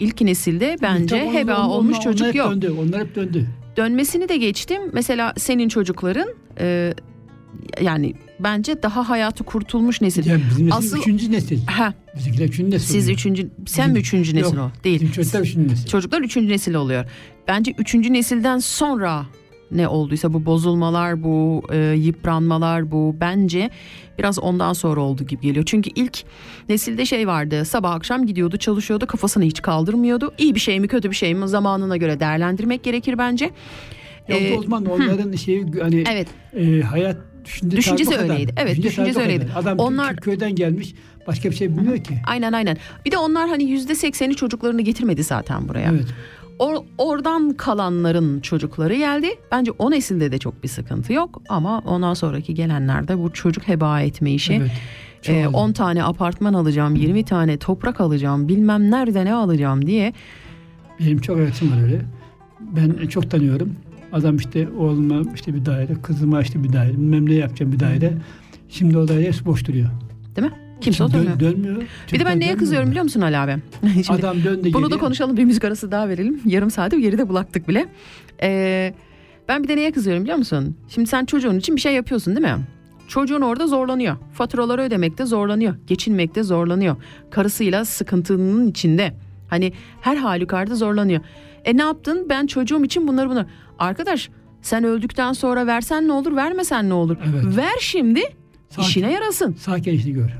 [0.00, 2.50] İlk nesilde bence Tabii heba onlar- olmuş onlar- çocuk onlar hep yok.
[2.52, 2.74] Döndü.
[2.82, 3.46] Onlar hep döndü.
[3.76, 4.82] Dönmesini de geçtim.
[4.92, 6.28] Mesela senin çocukların
[6.60, 6.94] e,
[7.80, 10.26] yani bence daha hayatı kurtulmuş nesil.
[10.26, 11.66] Yani bizim nesil Asıl- üçüncü nesil.
[11.66, 12.86] Ha, Bizimkiler üçüncü nesil.
[12.86, 13.14] siz oluyor.
[13.18, 14.84] üçüncü, sen mi Bizim- üçüncü nesil Yok, o?
[14.84, 15.00] Değil.
[15.00, 15.88] Bizim çocuklar üçüncü nesil.
[15.88, 17.04] Çocuklar üçüncü nesil oluyor.
[17.48, 19.26] Bence üçüncü nesilden sonra
[19.70, 23.70] ne olduysa bu bozulmalar, bu e, yıpranmalar, bu bence
[24.18, 25.64] biraz ondan sonra oldu gibi geliyor.
[25.68, 26.24] Çünkü ilk
[26.68, 30.32] nesilde şey vardı sabah akşam gidiyordu çalışıyordu kafasını hiç kaldırmıyordu.
[30.38, 33.50] İyi bir şey mi kötü bir şey mi zamanına göre değerlendirmek gerekir bence.
[34.28, 38.52] Ya Ee, o zaman onların şeyi hani Evet e, hayat düşünce Düşüncesi öyleydi.
[38.56, 39.46] Evet, Düşünce düşüncesi öyleydi.
[39.56, 40.16] Adam Onlar- Onlar...
[40.16, 40.94] köyden gelmiş
[41.26, 42.14] başka bir şey bilmiyor ki.
[42.26, 42.76] aynen aynen.
[43.06, 45.90] Bir de onlar hani yüzde sekseni çocuklarını getirmedi zaten buraya.
[45.90, 46.04] Evet.
[46.58, 49.28] Or- oradan kalanların çocukları geldi.
[49.52, 51.42] Bence o nesilde de çok bir sıkıntı yok.
[51.48, 54.52] Ama ondan sonraki gelenlerde bu çocuk heba etme işi.
[54.54, 54.70] Evet.
[55.22, 55.56] Çok Ee, oldu.
[55.56, 60.12] 10 tane apartman alacağım, 20 tane toprak alacağım, bilmem nerede ne alacağım diye.
[61.00, 62.00] Benim çok öğretim var öyle.
[62.60, 63.76] Ben çok tanıyorum.
[64.14, 68.12] Adam işte oğluma işte bir daire, kızıma işte bir daire, bilmem ne yapacağım bir daire.
[68.68, 69.88] Şimdi o daire boş duruyor.
[70.36, 70.54] Değil mi?
[70.80, 71.40] Kimse Şimdi dön- oturmuyor.
[71.40, 71.82] dönmüyor.
[72.12, 73.56] Bir de ben neye kızıyorum biliyor musun Ali abi?
[74.06, 75.00] Şimdi Adam döndü bunu da geliyor.
[75.00, 76.40] konuşalım bir müzik arası daha verelim.
[76.46, 77.86] Yarım saati geride bulaktık bile.
[78.42, 78.94] Ee,
[79.48, 80.76] ben bir de neye kızıyorum biliyor musun?
[80.88, 82.62] Şimdi sen çocuğun için bir şey yapıyorsun değil mi?
[83.08, 84.16] Çocuğun orada zorlanıyor.
[84.32, 85.74] Faturaları ödemekte zorlanıyor.
[85.86, 86.96] Geçinmekte zorlanıyor.
[87.30, 89.14] Karısıyla sıkıntının içinde.
[89.48, 91.20] Hani her halükarda zorlanıyor.
[91.64, 92.26] E ne yaptın?
[92.30, 93.46] Ben çocuğum için bunları bunları.
[93.78, 94.30] Arkadaş
[94.62, 97.16] sen öldükten sonra versen ne olur vermesen ne olur?
[97.32, 97.56] Evet.
[97.56, 98.20] Ver şimdi
[98.68, 98.82] Sakin.
[98.88, 99.54] işine yarasın.
[99.54, 100.30] Sakin işini gör.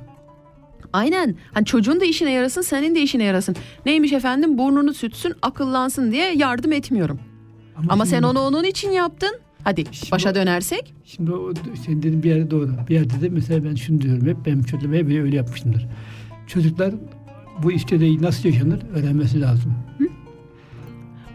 [0.93, 1.35] Aynen.
[1.53, 3.57] Hani çocuğun da işine yarasın, senin de işine yarasın.
[3.87, 4.59] Neymiş efendim?
[4.59, 7.19] Burnunu sütsün, akıllansın diye yardım etmiyorum.
[7.89, 9.37] Ama sen şimdi- onu onun için yaptın.
[9.65, 10.95] Hadi Şimdi başa dönersek.
[11.05, 11.53] Şimdi o
[11.87, 12.71] senin dediğin bir yerde doğru.
[12.89, 15.87] Bir yerde de mesela ben şunu diyorum hep benim çocuklarım hep öyle yapmışımdır.
[16.47, 16.95] Çocuklar
[17.63, 19.75] bu işte nasıl yaşanır öğrenmesi lazım.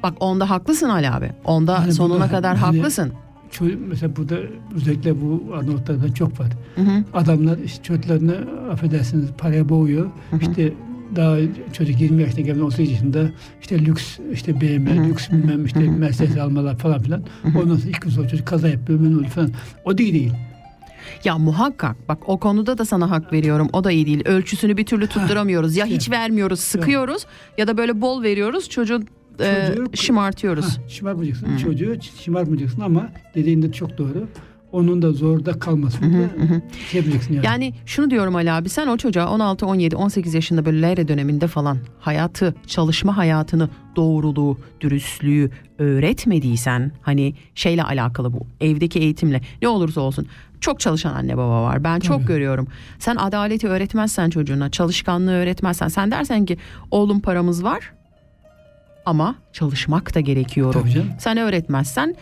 [0.04, 1.32] Bak onda haklısın Ali abi.
[1.46, 3.12] Onda Hani sonuna burada- kadar hani- haklısın.
[3.52, 4.36] Çocuk, mesela burada
[4.76, 6.48] özellikle bu Arnavutlardan çok var.
[6.76, 7.04] Hı hı.
[7.14, 8.38] Adamlar işte çocuklarını
[8.72, 10.10] affedersiniz paraya boğuyor.
[10.42, 10.74] İşte
[11.16, 11.38] daha
[11.74, 13.30] çocuk 20 yaşına gelmiş 30 yaşında
[13.62, 15.08] işte lüks işte BMW, Hı hı.
[15.10, 17.24] lüks bilmem işte Mercedes almalar falan filan.
[17.46, 19.52] Ondan sonra ilk gün sonra çocuk kaza yapıyor, oluyor falan.
[19.86, 20.34] O değil değil.
[21.24, 23.70] Ya muhakkak bak o konuda da sana hak veriyorum.
[23.74, 24.22] O da iyi değil.
[24.26, 25.76] Ölçüsünü bir türlü tutturamıyoruz.
[25.78, 27.26] Ya hiç vermiyoruz, sıkıyoruz
[27.58, 28.70] ya da böyle bol veriyoruz.
[29.44, 30.78] Çocuğu e, şımartıyoruz.
[30.78, 31.58] Ha, şımartmayacaksın.
[31.58, 34.28] Çocuğu şımartmayacaksın ama dediğinde çok doğru.
[34.72, 36.30] onun da zorda kalmasını da
[36.92, 37.46] şey yapacaksın yani.
[37.46, 41.48] Yani şunu diyorum Ali abi sen o çocuğa 16, 17, 18 yaşında böyle Leyre döneminde
[41.48, 50.02] falan hayatı, çalışma hayatını, doğruluğu, dürüstlüğü öğretmediysen hani şeyle alakalı bu evdeki eğitimle ne olursa
[50.02, 50.28] olsun
[50.62, 51.84] çok çalışan anne baba var.
[51.84, 52.28] Ben çok Tabii.
[52.28, 52.68] görüyorum.
[53.00, 56.58] Sen adaleti öğretmezsen çocuğuna, çalışkanlığı öğretmezsen sen dersen ki
[56.92, 57.94] oğlum paramız var
[59.10, 60.74] ama çalışmak da gerekiyor.
[60.74, 61.10] Tabii canım.
[61.20, 62.16] Sen öğretmezsen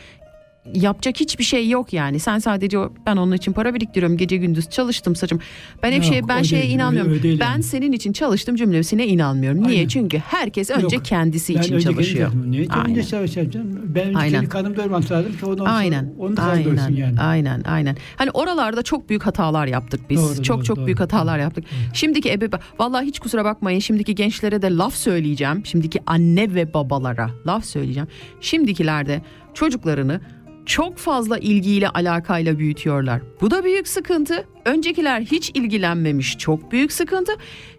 [0.74, 2.20] yapacak hiçbir şey yok yani.
[2.20, 4.18] Sen sadece ben onun için para biriktiriyorum.
[4.18, 5.40] Gece gündüz çalıştım saçım.
[5.84, 7.12] Ben hep Yok, şey ben şeye değil, inanmıyorum.
[7.14, 7.64] öyle- ben yani.
[7.64, 9.64] senin için çalıştım cümlesine inanmıyorum.
[9.64, 9.78] Niye?
[9.78, 9.88] Aynen.
[9.88, 12.32] Çünkü herkes önce Yok, kendisi Ben için önce çalışıyor.
[12.48, 12.68] Niye?
[12.88, 13.80] Önce çalışacağım.
[13.96, 14.32] Ben Aynen.
[14.32, 16.14] kendi kanım doyurmam lazım ki sonra Aynen.
[16.20, 16.92] onu da Aynen.
[16.96, 17.20] yani.
[17.20, 17.62] Aynen.
[17.64, 17.98] Aynen.
[18.16, 20.22] Hani oralarda çok büyük hatalar yaptık biz.
[20.22, 20.86] Doğru, çok doğru, çok doğru.
[20.86, 21.64] büyük hatalar yaptık.
[21.94, 22.50] Şimdiki ebe
[22.80, 23.80] vallahi hiç kusura bakmayın.
[23.80, 25.66] Şimdiki gençlere de laf söyleyeceğim.
[25.66, 28.08] Şimdiki anne ve babalara laf söyleyeceğim.
[28.42, 29.22] Şimdikilerde
[29.54, 30.22] çocuklarını
[30.68, 33.22] çok fazla ilgiyle alakayla büyütüyorlar.
[33.42, 34.44] Bu da büyük sıkıntı.
[34.66, 37.32] Öncekiler hiç ilgilenmemiş çok büyük sıkıntı.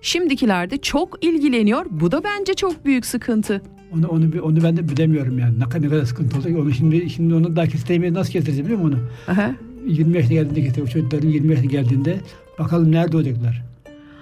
[0.03, 1.87] Şimdikiler de çok ilgileniyor.
[1.91, 3.63] Bu da bence çok büyük sıkıntı.
[3.95, 5.61] Onu onu onu ben de bilemiyorum yani.
[5.61, 6.59] Ne kadar, ne kadar sıkıntı olacak.
[6.59, 8.99] Onu şimdi şimdi onu daha kestirmeyi nasıl kestireceğim biliyor musun
[9.29, 9.33] onu?
[9.33, 9.55] Aha.
[9.87, 10.83] 20 yaşına geldiğinde getir.
[10.83, 12.21] O çocukların 20 yaşına geldiğinde
[12.59, 13.68] bakalım nerede olacaklar.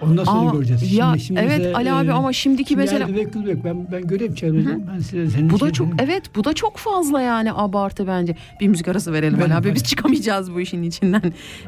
[0.03, 0.93] Onu nasıl Aa, göreceğiz?
[0.93, 3.65] ya Şimdi- şimdi evet mesela, Ali abi e, ama şimdiki şimdi mesela yok.
[3.65, 4.79] Ben ben göreyim çevrede.
[4.95, 8.37] Ben size senin Bu da çok evet bu da çok fazla yani abartı bence.
[8.61, 11.23] Bir müzik arası verelim Ben- Ali abi ben- biz çıkamayacağız bu işin içinden.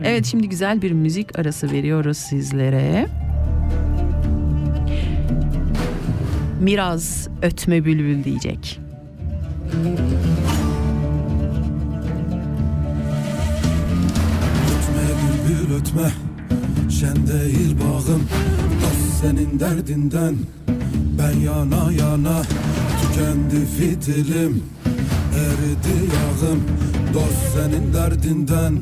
[0.05, 3.07] Evet şimdi güzel bir müzik arası veriyoruz sizlere.
[6.61, 8.81] Miraz ötme bülbül diyecek.
[14.69, 15.03] Ötme
[15.49, 16.11] bülbül ötme
[17.01, 18.23] Şen değil bağım
[18.83, 20.37] Dost senin derdinden.
[21.19, 22.43] Ben yana yana
[23.01, 24.63] Tükendi fitilim.
[25.35, 26.61] Eridi yağım
[27.15, 28.79] Dost senin derdinden.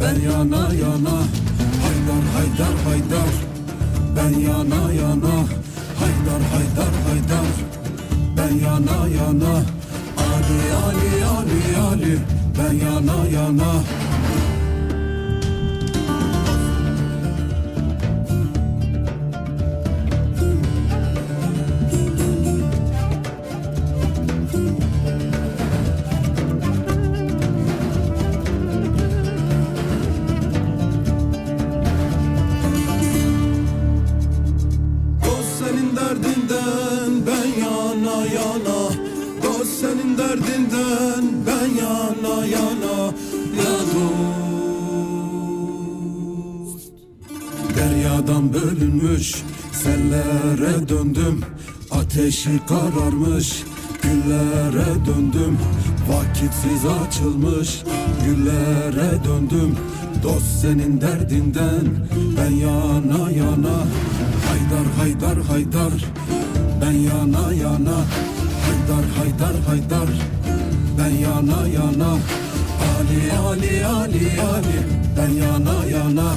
[0.00, 1.16] Ben yana yana
[1.82, 3.32] Haydar haydar haydar.
[4.16, 5.34] Ben yana yana
[6.00, 7.48] Haydar haydar haydar.
[8.36, 9.54] Ben yana yana
[10.18, 12.18] Ali Ali Ali Ali.
[12.58, 13.72] Ben yana yana
[52.46, 53.62] Ateşi kararmış
[54.02, 55.58] güllere döndüm.
[56.08, 57.82] Vakitsiz açılmış
[58.24, 59.76] güllere döndüm.
[60.22, 61.84] Dost senin derdinden
[62.36, 63.76] ben yana yana.
[64.46, 66.04] Haydar haydar haydar.
[66.80, 67.98] Ben yana yana.
[68.66, 70.08] Haydar haydar haydar.
[70.98, 72.18] Ben yana yana.
[72.98, 74.78] Ali Ali Ali Ali.
[75.16, 76.34] Ben yana yana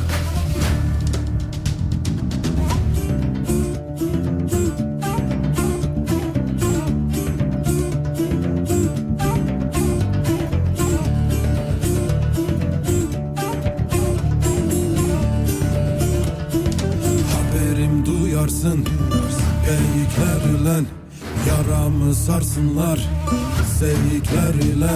[23.79, 24.91] Seyikler ile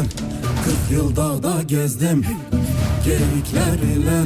[0.65, 2.25] Kırk yıl dağda gezdim.
[3.05, 4.21] Geyikler ile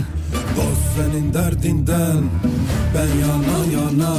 [0.56, 2.24] Dost senin derdinden.
[2.96, 4.13] Ben yana yana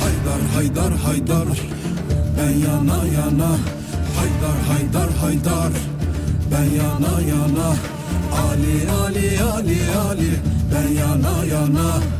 [0.00, 1.48] Haydar haydar haydar.
[2.38, 3.50] Ben yana yana
[4.16, 5.72] Haydar haydar haydar.
[6.52, 7.68] Ben yana yana
[8.48, 10.30] Ali Ali Ali Ali.
[10.74, 12.19] Ben yana yana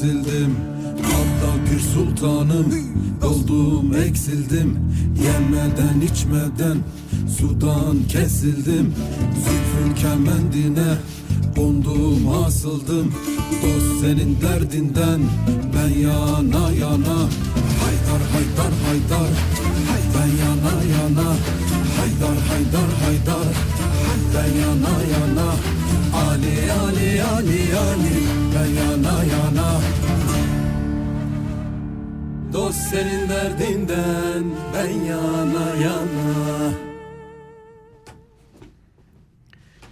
[0.00, 0.56] Eksildim.
[0.98, 2.74] Abdal bir sultanım
[3.22, 4.78] Doldum eksildim.
[5.24, 6.78] Yemeden içmeden
[7.38, 8.94] Sudan kesildim.
[9.34, 10.94] Zülfün kemendine
[11.56, 13.12] kondum asıldım.
[13.62, 15.20] Dost senin derdinden
[15.74, 17.18] ben yana yana.
[17.80, 19.30] Haydar haydar haydar.
[20.14, 21.28] Ben yana yana.
[21.98, 23.54] Haydar haydar haydar.
[24.34, 25.50] Ben yana yana.
[26.14, 28.40] Ali Ali Ali Ali.
[28.54, 29.80] Ben yana yana
[32.52, 36.89] Dost senin derdinden ben yana yana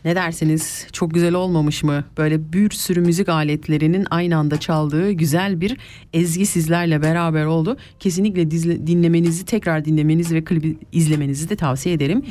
[0.04, 0.86] Ne dersiniz?
[0.92, 2.04] Çok güzel olmamış mı?
[2.18, 5.76] Böyle bir sürü müzik aletlerinin aynı anda çaldığı güzel bir
[6.12, 7.76] ezgi sizlerle beraber oldu.
[8.00, 12.22] Kesinlikle dizle- dinlemenizi, tekrar dinlemenizi ve klibi izlemenizi de tavsiye ederim.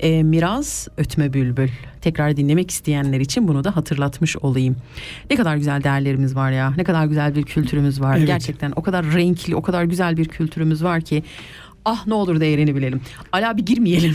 [0.00, 1.68] Ee, Miraz Ötme Bülbül.
[2.00, 4.76] Tekrar dinlemek isteyenler için bunu da hatırlatmış olayım.
[5.30, 6.74] Ne kadar güzel değerlerimiz var ya.
[6.76, 8.16] Ne kadar güzel bir kültürümüz var.
[8.16, 8.26] Evet.
[8.26, 11.22] Gerçekten o kadar renkli, o kadar güzel bir kültürümüz var ki.
[11.84, 13.00] Ah ne olur değerini bilelim.
[13.32, 14.14] Ali abi girmeyelim.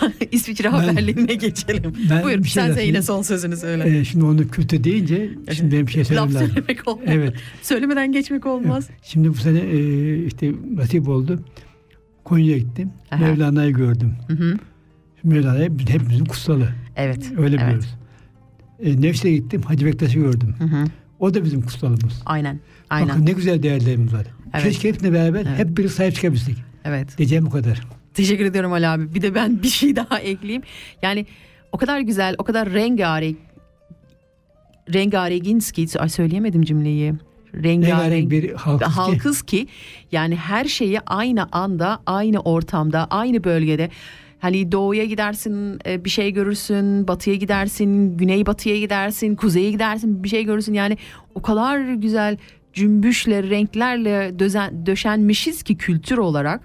[0.30, 1.94] İsviçre haberlerine geçelim.
[2.10, 3.98] ben Buyur bir şey sen yine son sözünü söyle.
[3.98, 6.48] Ee, şimdi onu kötü deyince şimdi benim bir şey Laf söylemem lazım.
[6.48, 7.04] söylemek olmaz.
[7.08, 7.34] Evet.
[7.62, 8.88] Söylemeden geçmek olmaz.
[9.02, 11.40] Şimdi bu sene e, işte nasip oldu.
[12.24, 12.90] Konya'ya gittim.
[13.10, 13.20] Aha.
[13.20, 14.14] Mevlana'yı gördüm.
[14.28, 14.56] Hı hı.
[15.24, 16.68] Mevlana biz- hepimizin kutsalı.
[16.96, 17.32] Evet.
[17.38, 17.66] Öyle evet.
[17.66, 17.94] biliyoruz.
[18.82, 19.62] E, Nevşehir'e gittim.
[19.62, 20.54] Hacı Bektaş'ı gördüm.
[20.58, 20.84] Hı hı.
[21.18, 22.22] O da bizim kutsalımız.
[22.26, 22.60] Aynen.
[22.90, 23.08] Aynen.
[23.08, 24.26] Bakın ne güzel değerlerimiz var.
[24.54, 24.64] Evet.
[24.64, 25.58] Keşke hepsine beraber Evet.
[25.58, 26.65] hep biri sahip çıkabilsek.
[26.86, 27.18] Evet.
[27.18, 27.80] Diyeceğim bu kadar.
[28.14, 29.14] Teşekkür ediyorum Ali abi.
[29.14, 30.62] Bir de ben bir şey daha ekleyeyim.
[31.02, 31.26] Yani
[31.72, 33.36] o kadar güzel, o kadar rengarenk
[34.94, 37.14] rengarenginski ay söyleyemedim cümleyi.
[37.54, 38.94] Rengarenk Rengarenk bir halkız ki.
[38.94, 39.66] halkız ki
[40.12, 43.90] yani her şeyi aynı anda, aynı ortamda, aynı bölgede
[44.38, 50.44] Hani doğuya gidersin e, bir şey görürsün, batıya gidersin, güneybatıya gidersin, kuzeye gidersin bir şey
[50.44, 50.74] görürsün.
[50.74, 50.98] Yani
[51.34, 52.36] o kadar güzel
[52.76, 56.60] cümbüşle, renklerle dözen, döşenmişiz ki kültür olarak.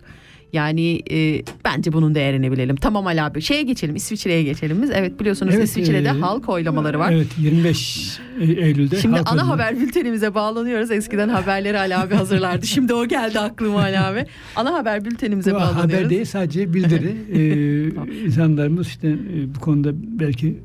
[0.53, 2.75] Yani e, bence bunun değerini bilelim.
[2.75, 4.89] Tamam Ali abi şeye geçelim İsviçre'ye geçelim biz.
[4.91, 7.11] Evet biliyorsunuz Evet, İsviçre'de e, halk oylamaları var.
[7.11, 8.95] Evet 25 Eylül'de.
[8.95, 9.53] Şimdi halk ana oyunu.
[9.53, 10.91] haber bültenimize bağlanıyoruz.
[10.91, 12.67] Eskiden haberleri Ali abi hazırlardı.
[12.67, 14.25] Şimdi o geldi aklıma Ali abi.
[14.55, 15.93] Ana haber bültenimize Bu bağlanıyoruz.
[15.93, 17.15] haber değil sadece bildiri.
[17.33, 20.57] ee, insanlarımız işte e, bu konuda belki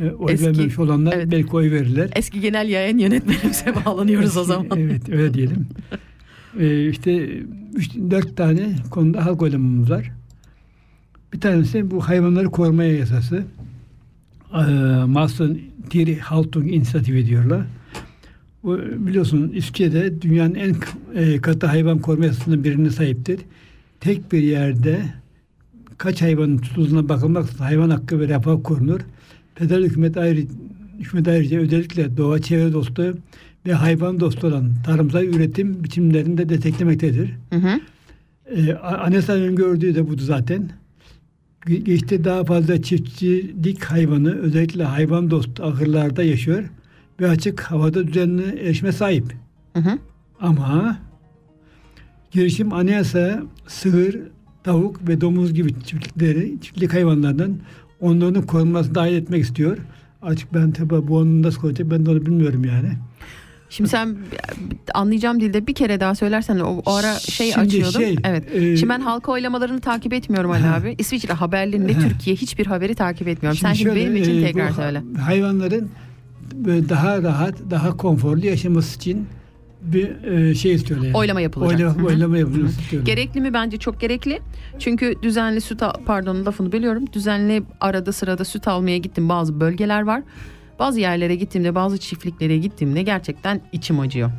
[0.00, 1.30] e, oy Eski- vermemiş olanlar evet.
[1.30, 2.10] belki oy verirler.
[2.16, 4.66] Eski genel yayın yönetmenimize bağlanıyoruz o zaman.
[4.76, 5.66] evet öyle diyelim.
[6.60, 7.26] Ee, işte
[7.74, 10.10] üç, dört tane konuda halk oylamamız var.
[11.32, 13.44] Bir tanesi bu hayvanları korumaya yasası.
[14.54, 14.58] Ee,
[15.06, 15.58] Maston
[15.90, 17.62] Tiri Haltung inisiyatifi diyorlar.
[18.62, 20.74] Bu biliyorsun İsviçre'de dünyanın en
[21.14, 23.40] e, katı hayvan koruma yasasının birine sahiptir.
[24.00, 25.02] Tek bir yerde
[25.98, 29.00] kaç hayvanın tutulduğuna bakılmaksızın hayvan hakkı ve refah korunur.
[29.58, 30.40] Federal hükümet ayrı,
[30.98, 33.18] hükümet ayrıca özellikle doğa çevre dostu
[33.66, 37.30] ve hayvan dostu olan tarımsal üretim biçimlerini de desteklemektedir.
[37.52, 37.80] Hı hı.
[38.56, 40.70] Ee, A- Anayasa'nın öngördüğü de budur zaten.
[41.66, 46.64] Ge- Geçti daha fazla çiftçilik hayvanı özellikle hayvan dostu ahırlarda yaşıyor
[47.20, 49.24] ve açık havada düzenli erişime sahip.
[49.72, 49.98] Hı hı.
[50.40, 50.98] Ama
[52.30, 54.18] girişim anayasa sığır,
[54.64, 57.56] tavuk ve domuz gibi çiftlikleri, çiftlik hayvanlardan
[58.00, 59.76] onların korunmasını dahil etmek istiyor.
[60.22, 62.88] Artık ben tabi bu onu nasıl koyacak ben de onu bilmiyorum yani.
[63.70, 64.16] Şimdi sen
[64.94, 68.00] anlayacağım dilde bir kere daha söylersen o, o ara şey Şimdi açıyordum.
[68.00, 68.44] şey, evet.
[68.54, 70.74] e, şimdi ben halka oylamalarını takip etmiyorum Ali Ha.
[70.76, 70.94] abi.
[70.98, 72.00] İsviçre haberlerinde Ha.
[72.08, 73.58] Türkiye hiçbir haberi takip etmiyorum.
[73.58, 75.02] sen şimdi şöyle, benim için e, tekrar söyle.
[75.16, 75.88] ha- Hayvanların
[76.88, 79.26] daha rahat, daha konforlu yaşaması için
[79.92, 81.06] bir e, şey istiyorlar.
[81.06, 81.16] Yani.
[81.16, 82.00] Oylama yapılacak.
[82.00, 82.06] Hı.
[82.06, 82.96] oylama yapılması.
[83.04, 83.54] Gerekli mi?
[83.54, 84.40] Bence çok gerekli.
[84.78, 87.04] Çünkü düzenli süt al- pardon lafını biliyorum.
[87.12, 90.22] Düzenli arada sırada süt almaya gittim bazı bölgeler var.
[90.78, 94.30] Bazı yerlere gittiğimde, bazı çiftliklere gittiğimde gerçekten içim acıyor.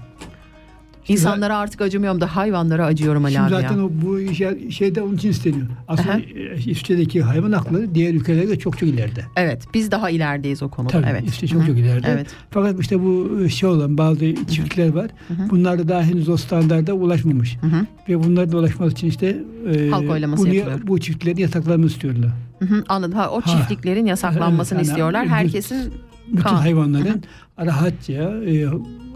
[1.08, 3.86] İnsanlara artık acımıyorum da hayvanlara acıyorum Ali abi zaten ya.
[3.86, 5.68] o bu işe, şeyde onun için isteniyor.
[5.88, 6.20] Aslında Aha.
[6.20, 9.26] e, İsviçre'deki hayvan hakları diğer ülkelerde çok çok ileride.
[9.36, 10.92] Evet, biz daha ilerideyiz o konuda.
[10.92, 11.24] Tabii evet.
[11.28, 11.68] İsviçre çok Hı hı.
[11.68, 12.08] çok ileride.
[12.12, 12.28] Evet.
[12.52, 15.08] Fakat işte bu şey olan bazı çiftlikler var.
[15.28, 15.34] hı.
[15.50, 17.58] Bunlar da daha henüz o standarda ulaşmamış.
[17.62, 17.86] Hı hı.
[18.10, 19.38] Ve bunlar da ulaşması için işte
[19.76, 20.80] e, Halk oylaması bunu, yapılıyor.
[20.88, 22.32] bu çiftliklerin yasaklanmasını istiyorlar.
[22.60, 23.18] Hı hı, anladım.
[23.18, 23.58] Ha, o Ha.
[23.58, 25.28] çiftliklerin yasaklanmasını yani istiyorlar.
[25.28, 25.94] Herkesin
[26.28, 26.56] Bütün Kan.
[26.56, 27.24] hayvanların
[27.60, 28.14] rahatça
[28.46, 28.52] e,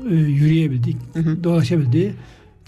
[0.09, 1.43] e, yürüyebildiği, hı.
[1.43, 2.13] dolaşabildiği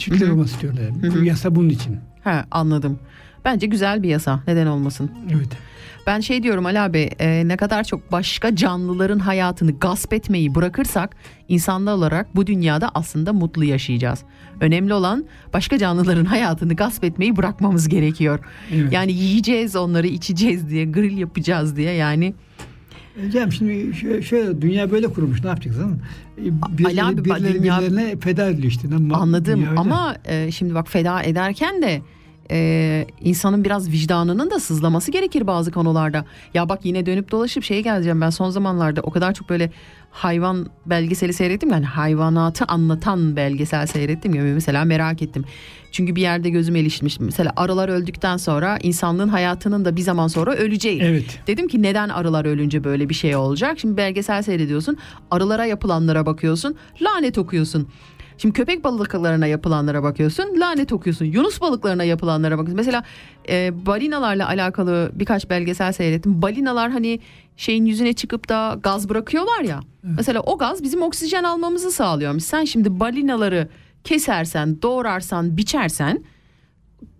[0.10, 0.34] hı.
[0.34, 0.86] olması istiyorlar.
[1.20, 1.98] Bu yasa bunun için.
[2.24, 3.00] ha, anladım.
[3.46, 4.44] Bence güzel bir yasa.
[4.48, 5.12] Neden olmasın?
[5.34, 5.50] Evet.
[6.08, 11.16] Ben şey diyorum Ali abi e, ne kadar çok başka canlıların hayatını gasp etmeyi bırakırsak
[11.48, 14.20] insanlar olarak bu dünyada aslında mutlu yaşayacağız.
[14.62, 18.40] Önemli olan başka canlıların hayatını gasp etmeyi bırakmamız gerekiyor.
[18.74, 18.94] Evet.
[18.94, 22.34] Yani yiyeceğiz onları içeceğiz diye grill yapacağız diye yani
[23.32, 26.00] Cem şimdi şöyle, şöyle dünya böyle kurulmuş ne yapacaksın?
[26.38, 28.88] E, Ali abi, birileri dünya- birilerine feda ediliyor işte.
[29.14, 32.02] Anladım ama e, şimdi bak feda ederken de
[32.52, 36.26] e, insanın biraz vicdanının da sızlaması gerekir bazı konularda.
[36.54, 39.72] Ya bak yine dönüp dolaşıp şeye geleceğim ben son zamanlarda o kadar çok böyle
[40.12, 45.46] hayvan belgeseli seyrettim yani hayvanatı anlatan belgesel seyrettim ya mesela merak ettim.
[45.92, 47.20] Çünkü bir yerde gözüm ilişmiş.
[47.20, 51.02] Mesela arılar öldükten sonra insanlığın hayatının da bir zaman sonra öleceği.
[51.02, 51.40] Evet.
[51.48, 53.80] Dedim ki neden arılar ölünce böyle bir şey olacak?
[53.80, 54.98] Şimdi belgesel seyrediyorsun.
[55.32, 56.76] Arılara yapılanlara bakıyorsun.
[57.02, 57.88] Lanet okuyorsun.
[58.38, 60.60] Şimdi köpek balıklarına yapılanlara bakıyorsun.
[60.60, 61.26] Lanet okuyorsun.
[61.26, 62.76] Yunus balıklarına yapılanlara bakıyorsun.
[62.76, 63.04] Mesela
[63.50, 66.42] e, balinalarla alakalı birkaç belgesel seyrettim.
[66.42, 67.20] Balinalar hani
[67.58, 69.80] şeyin yüzüne çıkıp da gaz bırakıyorlar ya.
[70.04, 72.44] Mesela o gaz bizim oksijen almamızı sağlıyormuş.
[72.44, 73.68] Sen şimdi balinaları
[74.04, 76.24] kesersen, doğrarsan, biçersen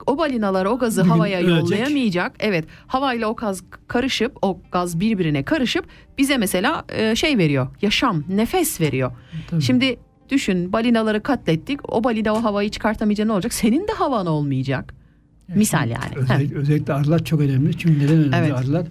[0.08, 1.60] o balinalar o gazı Bir havaya ölecek.
[1.60, 2.32] yollayamayacak.
[2.40, 5.86] Evet havayla o gaz karışıp o gaz birbirine karışıp
[6.18, 7.68] bize mesela e, şey veriyor.
[7.82, 9.12] Yaşam, nefes veriyor.
[9.50, 9.62] Tabii.
[9.62, 9.98] Şimdi
[10.30, 11.94] düşün balinaları katlettik.
[11.94, 13.54] O balina o havayı çıkartamayınca ne olacak?
[13.54, 14.94] Senin de havan olmayacak.
[15.56, 16.16] Misal yani.
[16.16, 17.78] Özellikle, özellikle arılar çok önemli.
[17.78, 18.54] Çünkü neden önemli Evet.
[18.54, 18.88] arılar?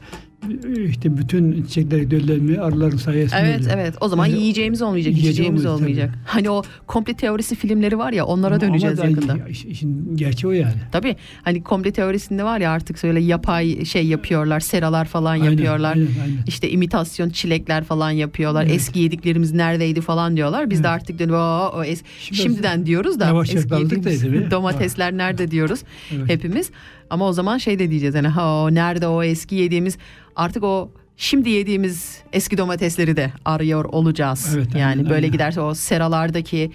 [0.89, 3.41] İşte bütün çiçekler döllenme arıların sayesinde.
[3.41, 3.73] Evet oluyor.
[3.75, 6.19] evet o zaman Yani yiyeceğimiz olmayacak, yiyeceği içeceğimiz olmayacak, olmayacak.
[6.27, 9.49] Hani o komple teorisi filmleri var ya onlara Ama- döneceğiz ama da yakında.
[9.49, 10.73] iş- işin gerçeği o yani.
[10.93, 15.95] Tabii hani komple teorisinde var ya artık böyle yapay şey yapıyorlar, seralar falan Aynen, yapıyorlar.
[15.95, 16.37] aynen, aynen.
[16.47, 18.63] İşte imitasyon çilekler falan yapıyorlar.
[18.65, 18.75] Evet.
[18.75, 20.71] Eski yediklerimiz neredeydi falan diyorlar.
[20.71, 21.01] Biz de Evet.
[21.03, 24.51] artık dönüp "Aa, o es- Şimdi şimdiden diyoruz da eski yediğimiz tabii.
[24.51, 25.81] domatesler nerede diyoruz
[26.17, 26.29] Evet.
[26.29, 26.71] hepimiz.
[27.13, 29.99] Ama o zaman şey de diyeceğiz hani ha nerede o eski yediğimiz
[30.37, 34.53] artık o şimdi yediğimiz eski domatesleri de arıyor olacağız.
[34.57, 35.33] Evet, yani aynen, böyle aynen.
[35.33, 36.71] giderse o seralardaki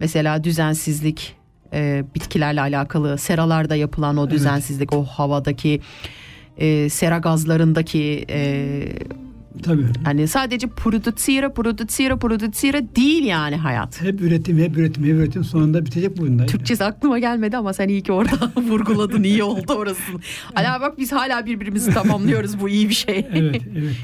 [0.00, 1.36] mesela düzensizlik
[1.72, 4.32] e, bitkilerle alakalı seralarda yapılan o Evet.
[4.32, 5.80] düzensizlik o havadaki
[6.58, 8.82] e, sera gazlarındaki e,
[9.62, 9.86] Tabii.
[10.04, 14.02] hani sadece produzire produzire produzire değil yani hayat.
[14.02, 16.46] Hep üretim, hep üretim, hep üretim sonunda bitecek bu bunlar.
[16.46, 20.02] Türkçesi aklıma gelmedi ama sen iyi ki orada vurguladın iyi oldu orası.
[20.56, 23.26] Ala bak biz hala birbirimizi tamamlıyoruz bu iyi bir şey.
[23.32, 23.96] evet, evet.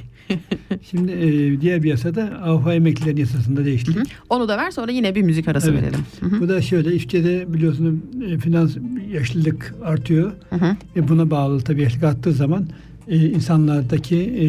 [0.91, 3.93] Şimdi e, diğer bir yasada Avrupa Emeklilerin Yasası'nda değişti.
[4.29, 5.83] Onu da ver sonra yine bir müzik arası Evet.
[5.83, 6.01] verelim.
[6.21, 6.41] Hı hı.
[6.41, 7.95] Bu da şöyle işte biliyorsunuz
[8.29, 8.77] e, finans
[9.13, 10.77] yaşlılık artıyor Hı hı.
[10.97, 12.67] ve buna bağlı tabii yaşlılık arttığı zaman
[13.09, 14.47] e, insanlardaki e,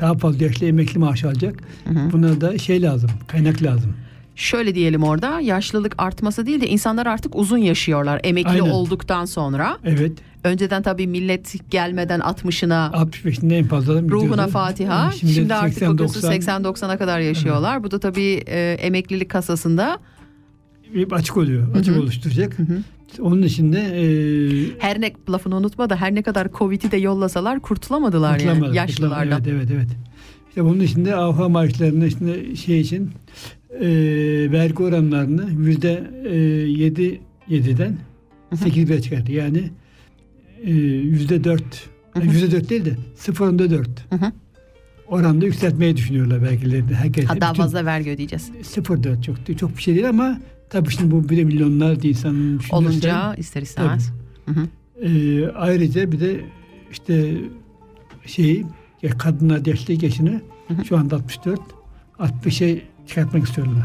[0.00, 1.62] daha fazla yaşlı emekli maaşı alacak.
[2.12, 3.94] Buna da şey lazım, kaynak lazım.
[4.36, 8.70] Şöyle diyelim orada yaşlılık artması değil de insanlar artık uzun yaşıyorlar emekli Aynen.
[8.70, 9.78] olduktan sonra.
[9.84, 10.12] Evet,
[10.44, 14.50] Önceden tabii millet gelmeden 60'ına 65'inde en fazla ruhuna gidiyordu.
[14.50, 15.02] Fatiha.
[15.02, 17.84] Yani Şimdi, artık 80-90 bakıyorsun 80-90'a kadar yaşıyorlar.
[17.84, 19.98] Bu da tabii e, emeklilik kasasında
[21.10, 22.56] açık oluyor, açık oluşturacak.
[23.20, 24.04] Onun için de e,
[24.78, 29.42] her ne lafını unutma da her ne kadar Covid'i de yollasalar kurtulamadılar Kurtulamadı, yani yaşlılardan.
[29.46, 29.88] Evet, evet, evet.
[30.48, 33.10] İşte bunun için de AFA maaşlarının içinde şey için
[33.80, 33.86] e,
[34.52, 36.36] vergi oranlarını yüzde e,
[36.82, 37.96] yedi yediden
[38.54, 39.32] sekiz bire çıkarttı.
[39.32, 39.70] Yani
[40.64, 41.88] e, yüzde dört,
[42.22, 44.06] yüzde dört değil de sıfırında dört
[45.12, 46.94] oranda yükseltmeyi düşünüyorlar vergilerini.
[46.94, 48.50] Herkes, Ha, daha bütün- fazla vergi ödeyeceğiz.
[48.62, 50.40] Sıfır dört çok çok bir şey değil ama
[50.72, 54.12] tabii şimdi bu bir de milyonlarca insanın Olunca ister istemez.
[54.46, 54.68] Hı hı.
[55.06, 56.40] e, ayrıca bir de
[56.92, 57.34] işte
[58.26, 58.66] şeyi
[59.02, 60.40] ya kadınlar yaşlı yaşını
[60.88, 61.60] şu anda 64
[62.18, 63.84] 60'a çıkartmak istiyorlar.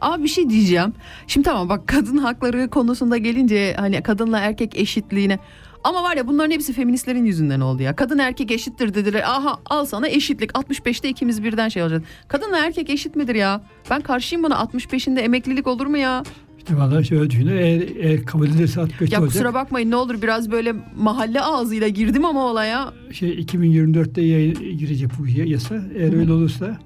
[0.00, 0.92] Abi bir şey diyeceğim.
[1.26, 5.38] Şimdi tamam bak kadın hakları konusunda gelince hani kadınla erkek eşitliğine
[5.84, 7.96] ama var ya bunların hepsi feministlerin yüzünden oldu ya.
[7.96, 9.22] Kadın erkek eşittir dediler.
[9.26, 10.50] Aha al sana eşitlik.
[10.50, 12.02] 65'te ikimiz birden şey olacak.
[12.28, 13.60] Kadınla erkek eşit midir ya?
[13.90, 14.54] Ben karşıyım buna.
[14.54, 16.22] 65'inde emeklilik olur mu ya?
[16.58, 19.32] İşte vallahi şöyle düşünün eğer, eğer kabul edilirse 65 Ya olacak.
[19.34, 22.92] kusura bakmayın ne olur biraz böyle mahalle ağzıyla girdim ama olaya.
[23.12, 25.74] Şey 2024'te yayın, girecek bu yasa.
[25.94, 26.78] Eğer öyle olursa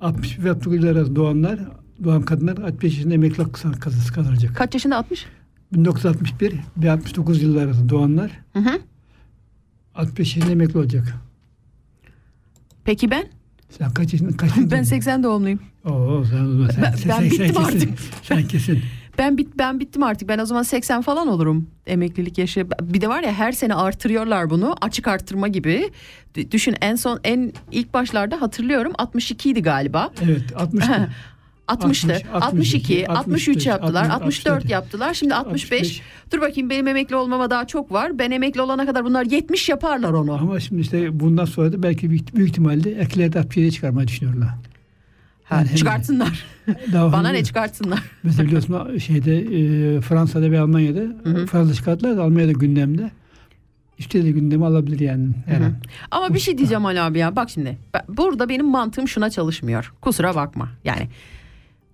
[0.00, 1.58] 60 ve 69 yıl arası doğanlar
[2.04, 3.80] doğan kadınlar 65 yaşında emekli hakkı
[4.14, 4.56] kazanacak.
[4.56, 5.26] Kaç yaşında 60?
[5.72, 8.78] 1961 ve 69 yıl arası doğanlar Hı hı.
[9.94, 11.14] 65 yaşında emekli olacak.
[12.84, 13.24] Peki ben?
[13.70, 14.36] Sen kaç yaşında?
[14.36, 15.60] Kaç Ben 80 doğumluyum.
[15.84, 17.62] Oo, sen, sen, Ben- sen, ben sen, bittim sen kesin.
[17.62, 17.98] artık.
[18.22, 18.82] Sen kesin.
[19.18, 20.28] Ben bit ben bittim artık.
[20.28, 22.66] Ben o zaman 80 falan olurum emeklilik yaşı.
[22.82, 24.74] Bir de var ya her sene artırıyorlar bunu.
[24.80, 25.90] Açık artırma gibi.
[26.34, 30.10] D- Düşün en son en ilk başlarda hatırlıyorum 62 idi galiba.
[30.24, 30.84] Evet 60.
[31.68, 32.12] 60'tı.
[32.12, 35.14] 60, 62, 63 65, yaptılar, 60, 64 64 yaptılar.
[35.14, 35.80] Şimdi 65.
[35.80, 36.02] 65.
[36.32, 38.18] Dur bakayım benim emekli olmama daha çok var.
[38.18, 40.32] Ben emekli olana kadar bunlar 70 yaparlar onu.
[40.32, 44.48] Ama şimdi işte bundan sonra da belki büyük, büyük ihtimalle erkekleri de 67'ye çıkarmayı düşünüyorlar.
[45.44, 46.44] Ha, yani çıkartsınlar.
[46.92, 48.02] Daha Bana ne çıkartsınlar.
[48.22, 51.02] Mesela biliyorsun şeyde e, Fransa'da ve Almanya'da
[51.46, 53.10] Fransa çıkarttılar da Almanya'da gündemde.
[53.98, 55.28] İşte de gündemi alabilir yani.
[55.46, 55.74] her an.
[56.10, 57.36] Ama bir şey diyeceğim Ali abi ya.
[57.36, 59.92] Bak şimdi burada benim mantığım şuna çalışmıyor.
[60.00, 60.68] Kusura bakma.
[60.84, 61.08] Yani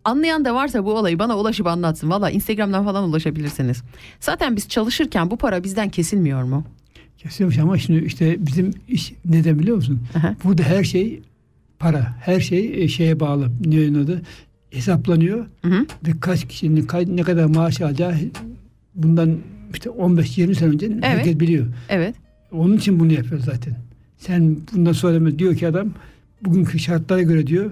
[0.04, 2.10] Anlayan da varsa bu olayı bana ulaşıp anlatsın.
[2.10, 3.82] Valla Instagram'dan falan ulaşabilirsiniz.
[4.20, 6.64] Zaten biz çalışırken bu para bizden kesilmiyor mu?
[7.18, 10.00] Kesiyormuş ama şimdi işte bizim iş neden biliyor musun?
[10.18, 10.36] Aha.
[10.44, 11.22] Burada her şey
[11.78, 12.14] para.
[12.20, 13.50] Her şey e, şeye bağlı.
[13.64, 14.22] Ne adı?
[14.70, 15.46] Hesaplanıyor.
[15.62, 15.86] Hı hı.
[16.06, 18.14] Ve kaç kişinin ne kadar maaş alacağı
[18.94, 19.38] bundan
[19.74, 21.66] işte 15-20 sene önce herkes biliyor.
[21.88, 22.14] Evet.
[22.52, 23.76] Onun için bunu yapıyor zaten.
[24.18, 25.88] Sen bundan sonra diyor ki adam
[26.42, 27.70] bugünkü şartlara göre diyor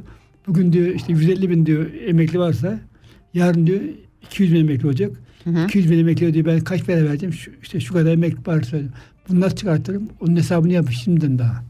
[0.50, 2.78] bugün diyor işte 150 bin diyor emekli varsa
[3.34, 3.80] yarın diyor
[4.22, 5.12] 200 bin emekli olacak.
[5.44, 5.64] Hı hı.
[5.64, 8.76] 200 bin emekli diyor ben kaç para vereceğim şu, işte şu kadar emekli varsa
[9.28, 11.64] bunu nasıl çıkartırım onun hesabını yapmış şimdiden daha.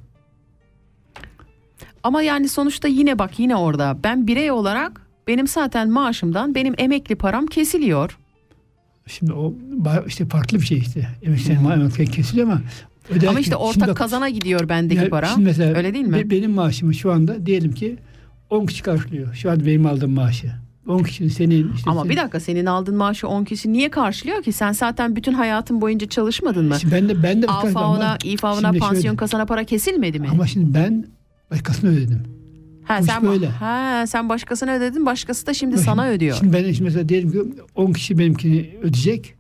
[2.03, 3.99] Ama yani sonuçta yine bak yine orada.
[4.05, 8.19] Ben birey olarak benim zaten maaşımdan benim emekli param kesiliyor.
[9.07, 9.55] Şimdi o
[10.07, 11.09] işte farklı bir şey işte.
[11.23, 12.61] Emekli emekli kesiliyor ama
[13.11, 15.27] öderken- Ama işte Şimdi ortak bak- kazana gidiyor bendeki Ya para.
[15.27, 16.13] şimdi mesela Öyle değil mi?
[16.15, 17.97] be- benim maaşımı şu anda diyelim ki
[18.51, 19.35] 10 kişi karşılıyor.
[19.35, 20.53] Şu an benim aldığım maaşı.
[20.89, 24.43] 10 kişi senin işte Ama senin- bir dakika senin aldığın maaşı 10 kişi niye karşılıyor
[24.43, 24.53] ki?
[24.53, 26.77] Sen zaten bütün hayatın boyunca çalışmadın mı?
[26.81, 29.65] Şimdi ben de ben de Alfa ama ona, İFA ona, şimdi pansiyon şöyle- kasana para
[29.65, 30.29] kesilmedi mi?
[30.31, 31.07] Ama şimdi ben
[31.51, 32.23] başkasına ödedim.
[32.85, 33.47] ha, bu sen böyle.
[33.49, 36.37] Ha, sen başkasına ödedin, başkası da şimdi Bak sana şimdi- ödüyor.
[36.37, 37.39] Şimdi ben şimdi mesela diyelim ki
[37.75, 39.35] 10 kişi benimkini ödeyecek.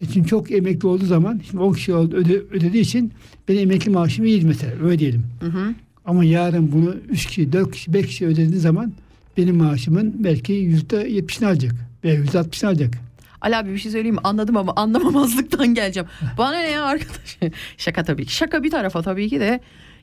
[0.00, 3.12] E Şimdi çok emekli olduğu zaman şimdi 10 kişi oldu, öde, ödediği için
[3.48, 5.22] benim emekli maaşım iyi mesela öyle diyelim.
[5.40, 5.74] Hı hı.
[6.10, 8.92] Ama yarın bunu 3 kişi, 4 kişi, 5 kişi ödediği zaman
[9.36, 11.72] benim maaşımın belki %70'ini alacak
[12.04, 12.94] veya %60'ını alacak.
[13.40, 14.20] Ali abi bir şey söyleyeyim mi?
[14.24, 16.08] Anladım ama anlamamazlıktan geleceğim.
[16.38, 17.38] Bana ne ya arkadaş?
[17.76, 18.34] Şaka tabii ki.
[18.34, 19.60] Şaka bir tarafa tabii ki de.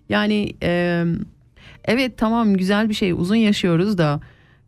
[0.10, 1.04] Yani e,
[1.86, 3.12] evet tamam güzel bir şey.
[3.12, 4.22] Uzun yaşıyoruz da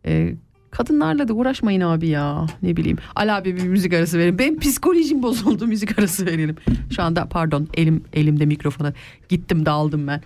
[0.06, 0.34] e,
[0.70, 2.46] kadınlarla da uğraşmayın abi ya.
[2.62, 2.98] Ne bileyim.
[3.14, 4.38] Ali abi bir müzik arası verin.
[4.38, 6.56] Benim psikolojim bozuldu müzik arası verelim.
[6.96, 8.92] Şu anda pardon elim elimde mikrofona
[9.28, 10.22] gittim dağıldım ben.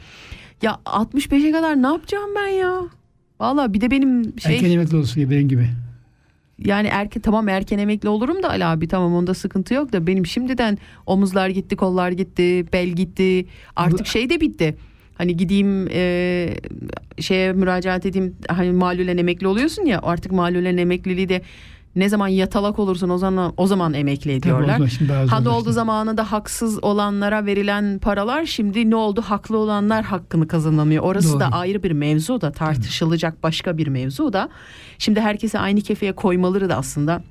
[0.64, 2.82] Ya 65'e kadar ne yapacağım ben ya?
[3.40, 5.68] Valla bir de benim şey Erken emekli olsun ya benim gibi.
[6.64, 10.26] yani erken tamam erken emekli olurum da Ali abi tamam onda sıkıntı yok da benim
[10.26, 13.46] şimdiden omuzlar gitti kollar gitti bel gitti
[13.76, 14.76] artık şey de bitti.
[15.18, 16.48] Hani gideyim e,
[17.18, 21.42] şeye müracaat edeyim hani malulen emekli oluyorsun ya artık malulen emekliliği de
[21.96, 24.72] ne zaman yatalak olursun o zaman o zaman emekli ediyorlar.
[24.74, 25.50] zaman şimdi daha Ha zorlaştı.
[25.52, 31.04] olduğu zamanında haksız olanlara verilen paralar şimdi ne oldu haklı olanlar hakkını kazanamıyor.
[31.04, 31.40] Orası Doğru.
[31.40, 34.48] da ayrı bir mevzu da tartışılacak başka bir mevzu da.
[34.98, 37.22] Şimdi herkese aynı kefeye koymaları da aslında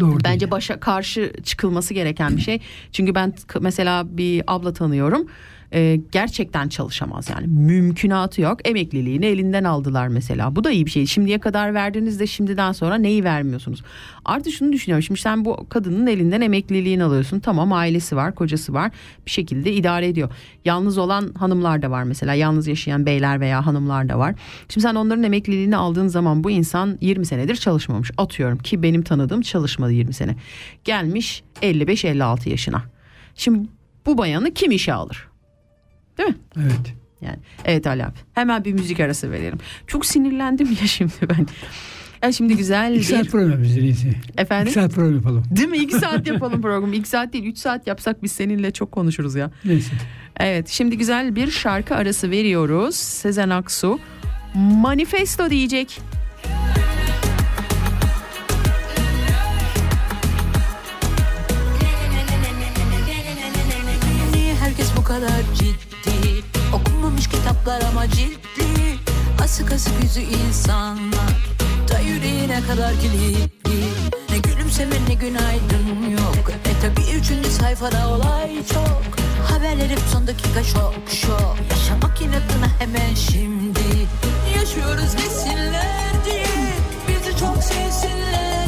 [0.00, 0.50] Doğru bence değil.
[0.50, 2.60] başa karşı çıkılması gereken bir şey.
[2.92, 5.26] Çünkü ben mesela bir abla tanıyorum.
[5.74, 7.46] Ee, gerçekten çalışamaz yani.
[7.46, 8.68] Mümkünatı yok.
[8.68, 10.56] Emekliliğini elinden aldılar mesela.
[10.56, 11.06] Bu da iyi bir şey.
[11.06, 13.82] Şimdiye kadar verdiğinizde şimdiden sonra neyi vermiyorsunuz?
[14.24, 15.02] Artık şunu düşünüyorum.
[15.02, 17.40] Şimdi sen bu kadının elinden emekliliğini alıyorsun.
[17.40, 18.90] Tamam ailesi var kocası var.
[19.26, 20.30] Bir şekilde idare ediyor.
[20.64, 22.34] Yalnız olan hanımlar da var mesela.
[22.34, 24.34] Yalnız yaşayan beyler veya hanımlar da var.
[24.68, 28.10] Şimdi sen onların emekliliğini aldığın zaman bu insan 20 senedir çalışmamış.
[28.16, 30.36] Atıyorum ki benim tanıdığım çalışmadı 20 sene.
[30.84, 32.82] Gelmiş 55-56 yaşına.
[33.34, 33.68] Şimdi
[34.06, 35.29] bu bayanı kim işe alır
[36.20, 36.94] değil mi Evet.
[37.20, 38.14] yani evet Ali abi.
[38.34, 39.58] Hemen bir müzik arası verelim.
[39.86, 41.46] Çok sinirlendim ya şimdi ben.
[42.22, 43.30] Ya şimdi güzel İki saat bir...
[43.30, 44.14] program en iyisi.
[44.38, 44.66] Efendim?
[44.66, 45.44] İki saat program yapalım.
[45.50, 45.78] Değil mi?
[45.78, 46.94] İki saat yapalım programı.
[46.94, 49.50] İki saat değil üç saat yapsak biz seninle çok konuşuruz ya.
[49.64, 49.92] Neyse.
[50.36, 52.94] Evet şimdi güzel bir şarkı arası veriyoruz.
[52.96, 53.98] Sezen Aksu
[54.54, 56.00] Manifesto diyecek.
[69.74, 71.52] Asık yüzü insanlar.
[71.88, 73.84] Da yüreğine kadar kilitli.
[74.30, 76.50] Ne gülümseme ne günaydın yok.
[76.50, 79.02] E tabi üçüncü sayfada olay çok.
[79.48, 81.56] Haberler hep son dakika şok şok.
[81.70, 83.80] Yaşamak inatına hemen şimdi.
[84.56, 86.46] Yaşıyoruz desinler diye
[87.08, 88.59] Bizi çok sevsinler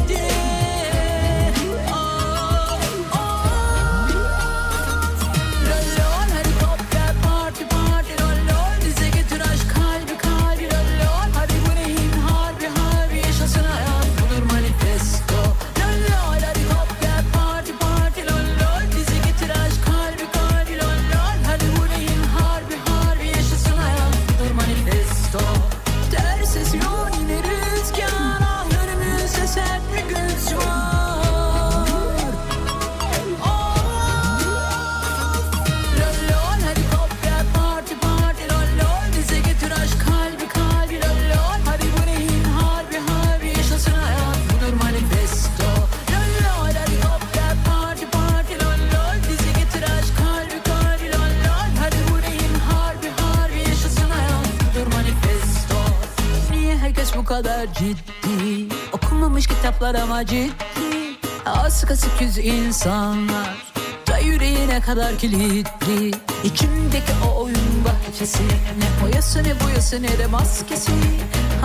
[57.32, 58.68] kadar ciddi.
[58.92, 61.16] Okunmamış kitaplar ama ciddi.
[61.46, 63.72] Asık asık yüz insanlar.
[64.08, 66.10] Da yüreğine kadar kilitli.
[66.44, 68.42] İçimdeki o oyun bahçesi.
[68.78, 70.92] Ne boyası ne boyası ne de maskesi.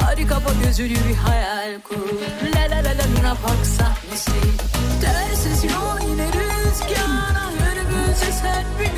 [0.01, 1.95] Hadi kapa gözünü bir hayal kur.
[2.55, 4.32] La la la la Luna Park sahnesi
[5.01, 8.96] Dersiz yol yine rüzgara Önümüzde sen bir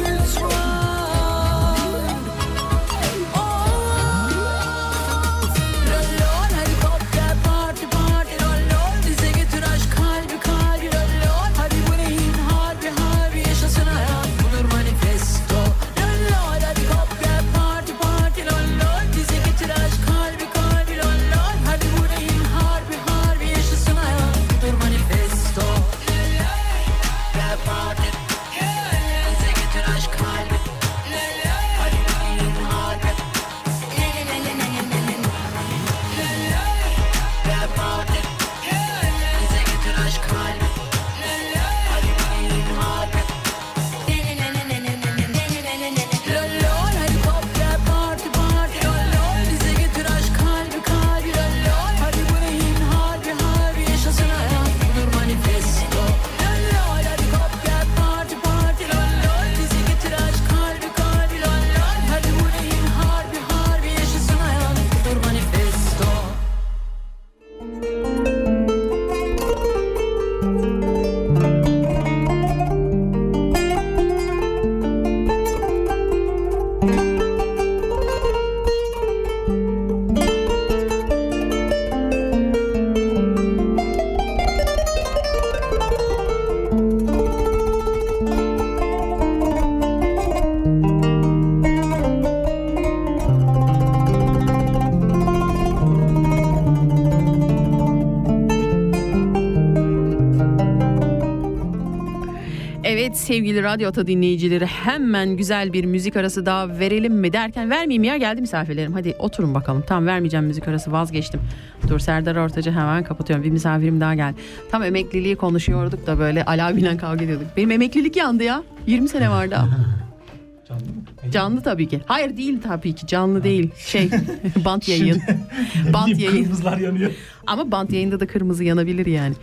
[103.30, 108.17] sevgili Radyo Ata dinleyicileri hemen güzel bir müzik arası daha verelim mi derken vermeyeyim ya
[108.17, 108.93] geldi misafirlerim.
[108.93, 109.84] Hadi oturun bakalım.
[109.88, 111.41] Tam vermeyeceğim müzik arası vazgeçtim.
[111.88, 113.45] Dur Serdar Ortacı hemen kapatıyorum.
[113.45, 114.36] Bir misafirim daha geldi.
[114.71, 117.47] Tam emekliliği konuşuyorduk da böyle Ali abiyle kavga ediyorduk.
[117.57, 118.63] Benim emeklilik yandı ya.
[118.88, 119.67] 20 sene var daha.
[121.32, 122.01] Canlı tabii ki.
[122.05, 123.07] Hayır değil tabii ki.
[123.07, 123.69] Canlı değil.
[123.77, 124.09] Şey
[124.65, 125.21] bant yayın.
[125.93, 126.43] bant yayın.
[126.43, 127.11] Kırmızılar yanıyor.
[127.47, 129.36] Ama bant yayında da kırmızı yanabilir yani.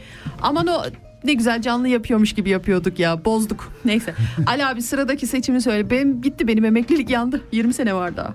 [0.42, 0.82] Aman o
[1.24, 3.24] ne güzel canlı yapıyormuş gibi yapıyorduk ya.
[3.24, 3.72] Bozduk.
[3.84, 4.14] Neyse.
[4.46, 5.90] Ali abi sıradaki seçimi söyle.
[5.90, 7.40] Benim gitti benim emeklilik yandı.
[7.52, 8.34] 20 sene var daha.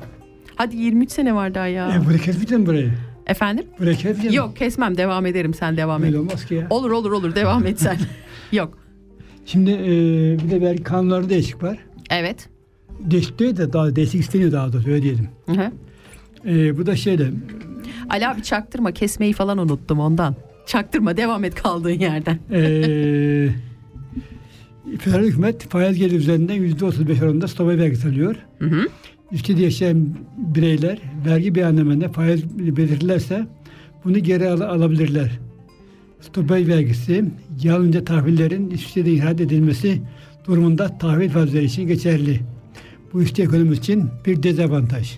[0.55, 1.89] Hadi 23 sene var daha ya.
[1.95, 2.91] E, buraya kesmeyeceksin burayı.
[3.27, 3.65] Efendim?
[3.79, 4.37] Buraya kesmeyeceksin.
[4.37, 6.07] Yok kesmem devam ederim sen devam et.
[6.07, 6.67] Böyle olmaz ki ya.
[6.69, 7.97] Olur olur olur devam et sen.
[8.51, 8.77] Yok.
[9.45, 9.85] Şimdi e,
[10.43, 11.77] bir de belki kanunlarda değişik var.
[12.09, 12.49] Evet.
[12.99, 15.29] Değişik değil de daha değişik isteniyor daha doğrusu öyle diyelim.
[15.45, 15.71] Hı hı.
[16.49, 17.29] E, bu da şeyde
[18.09, 20.35] Ali abi çaktırma kesmeyi falan unuttum ondan.
[20.71, 22.39] Çaktırma devam et kaldığın yerden.
[22.51, 22.61] e,
[24.99, 28.35] federal hükümet faiz geliri üzerinden %35 oranında stopaj vergisi alıyor.
[28.59, 28.87] Hı hı.
[29.31, 30.97] Ülkede yaşayan bireyler
[31.27, 33.47] vergi beyannamelerinde faiz belirtirlerse
[34.05, 35.39] bunu geri al- alabilirler.
[36.21, 37.25] Stopaj vergisi
[37.63, 40.01] yalnızca tahvillerin İsviçre'de ihraç edilmesi
[40.47, 42.39] durumunda tahvil faizleri için geçerli.
[43.13, 45.17] Bu işte ekonomimiz için bir dezavantaj.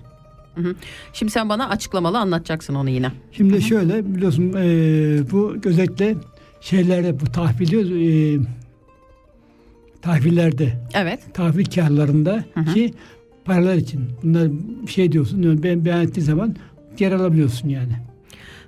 [1.13, 3.11] Şimdi sen bana açıklamalı anlatacaksın onu yine.
[3.31, 6.15] Şimdi şöyle biliyorsun eee, bu özellikle
[6.61, 8.39] şeylerde bu tahvili eee
[10.01, 11.19] tahvillerde Evet.
[11.33, 12.43] tahvil karlarında
[12.73, 12.93] ki
[13.45, 14.49] paralar için bunlar
[14.89, 16.55] şey diyorsun ben beyan ettiğin zaman
[16.97, 17.93] geri alabiliyorsun yani.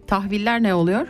[0.07, 1.07] Tahviller ne oluyor?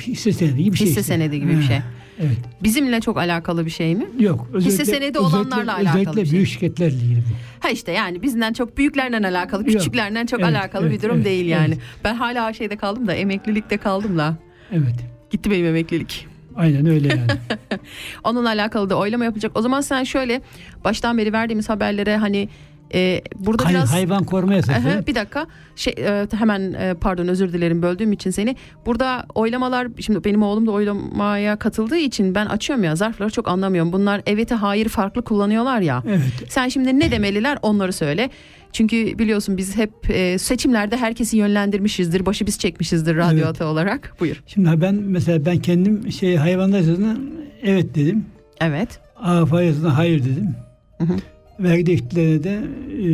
[0.00, 0.86] Hisse senedi gibi bir şey.
[0.86, 1.78] Hisse senedi gibi bir şey.
[2.20, 2.38] Evet.
[2.62, 4.06] Bizimle çok alakalı bir şey mi?
[4.18, 4.48] Yok.
[4.58, 6.34] Hisse senedi olanlarla alakalı Özellikle bir şey.
[6.34, 7.34] büyük şirketlerle ilgili bu.
[7.60, 9.70] Ha işte yani bizden çok büyüklerle alakalı, Yok.
[9.70, 11.74] küçüklerle çok Evet, alakalı evet, bir durum evet, değil yani.
[11.74, 11.78] evet.
[12.04, 14.36] Ben hala şeyde kaldım da emeklilikte kaldım da.
[14.72, 14.94] Evet.
[15.30, 16.26] Gitti benim emeklilik.
[16.56, 17.30] Aynen öyle yani.
[18.24, 19.52] Onunla alakalı da oylama yapılacak.
[19.54, 20.42] O zaman sen şöyle
[20.84, 22.48] baştan beri verdiğimiz haberlere hani
[22.94, 25.04] e, burada Hay- biraz hayvan koruma yasası.
[25.06, 28.56] Bir dakika şey e, hemen e, pardon özür dilerim böldüğüm için seni.
[28.86, 33.92] Burada oylamalar şimdi benim oğlum da oylamaya katıldığı için ben açıyorum ya zarfları çok anlamıyorum.
[33.92, 36.02] Bunlar evete hayır farklı kullanıyorlar ya.
[36.08, 36.20] Evet.
[36.48, 38.30] Sen şimdi ne demeliler onları söyle.
[38.72, 42.26] Çünkü biliyorsun biz hep e, seçimlerde herkesi yönlendirmişizdir.
[42.26, 43.62] Başı biz çekmişizdir radyo Evet.
[43.62, 44.14] olarak.
[44.20, 44.42] Buyur.
[44.46, 47.16] Şimdi ben mesela ben kendim şey hayvanlar yasasına
[47.62, 48.24] evet dedim.
[48.60, 49.00] Evet.
[49.16, 50.54] AFA yasasına hayır dedim.
[50.98, 51.16] Hı hı.
[51.60, 53.08] Vergi değişikliklerine de e,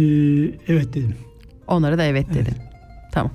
[0.72, 1.14] evet dedim.
[1.66, 2.54] Onlara da evet dedin.
[3.12, 3.32] Tamam.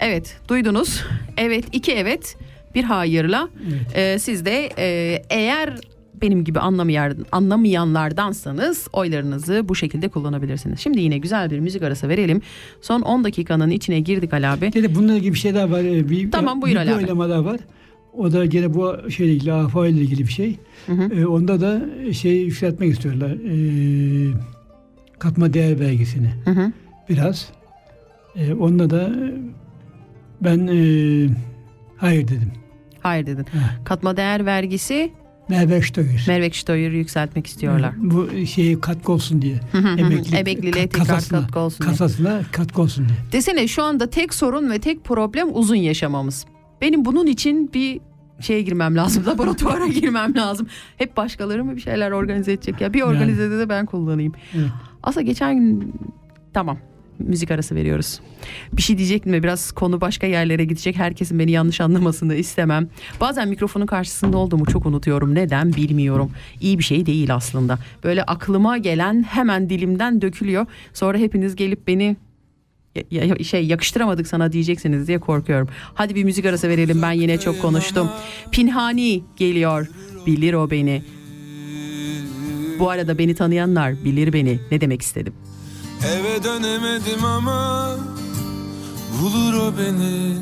[0.00, 1.02] Evet duydunuz.
[1.36, 2.36] Evet iki evet
[2.74, 3.48] bir hayırla.
[3.68, 3.96] Evet.
[3.96, 5.76] Ee, siz de e, eğer
[6.22, 10.80] benim gibi anlamayan, anlamayanlardansanız oylarınızı bu şekilde kullanabilirsiniz.
[10.80, 12.42] Şimdi yine güzel bir müzik arası verelim.
[12.80, 14.70] Son 10 dakikanın içine girdik Ali abi.
[14.70, 15.80] Gene bununla ilgili bir şey daha var.
[15.84, 16.96] Ee, Bir, Tamam, buyur bir, Ali abi.
[17.02, 17.60] oylama daha var.
[18.12, 20.56] O da gene bu şeyle ilgili, AFA ile ilgili bir şey.
[20.88, 21.82] Ee, onda da
[22.12, 23.30] şey yükseltmek istiyorlar.
[23.30, 24.34] Ee,
[25.18, 26.30] katma değer vergisini.
[26.44, 26.72] Hı hı.
[27.08, 27.48] Biraz.
[28.36, 29.32] Ee, onda da e,
[30.40, 30.76] ben e,
[31.96, 32.52] hayır dedim.
[33.00, 33.42] Hayır dedin.
[33.52, 33.84] Heh.
[33.84, 35.12] Katma değer vergisi
[35.48, 36.24] Merve Stoyer.
[36.28, 37.92] Mervek Steuer'ı yükseltmek istiyorlar.
[37.96, 39.60] Bu şeyi katkı olsun diye.
[39.72, 39.88] hı hı.
[39.98, 41.90] Emeklilik Emekliliğe tekrar kasasına- katkı olsun diye.
[41.90, 43.18] Kasasına katkı olsun diye.
[43.32, 46.46] Desene şu anda tek sorun ve tek problem uzun yaşamamız.
[46.82, 48.00] Benim bunun için bir
[48.40, 49.24] şeye girmem lazım.
[49.26, 50.66] Laboratuvara girmem lazım.
[50.96, 52.94] Hep başkaları mı bir şeyler organize edecek ya?
[52.94, 54.32] Bir organizede de ben kullanayım.
[54.54, 54.70] Evet.
[55.02, 55.94] Aslında geçen gün
[56.52, 56.78] tamam
[57.18, 58.20] müzik arası veriyoruz.
[58.72, 60.96] Bir şey diyecektim de biraz konu başka yerlere gidecek.
[60.96, 62.88] Herkesin beni yanlış anlamasını istemem.
[63.20, 65.34] Bazen mikrofonun karşısında olduğumu çok unutuyorum.
[65.34, 66.30] Neden bilmiyorum.
[66.60, 67.78] İyi bir şey değil aslında.
[68.04, 70.66] Böyle aklıma gelen hemen dilimden dökülüyor.
[70.92, 72.16] Sonra hepiniz gelip beni
[73.10, 75.68] ya- şey yakıştıramadık sana diyeceksiniz diye korkuyorum.
[75.94, 77.02] Hadi bir müzik arası verelim.
[77.02, 78.10] Ben yine çok konuştum.
[78.52, 79.86] Pinhani geliyor.
[80.26, 81.02] Bilir o beni.
[82.78, 84.58] Bu arada beni tanıyanlar bilir beni.
[84.70, 85.32] Ne demek istedim.
[86.06, 87.96] Eve dönemedim ama
[89.22, 90.36] bulur o beni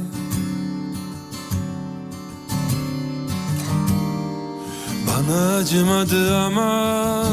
[5.06, 7.24] Bana acımadı ama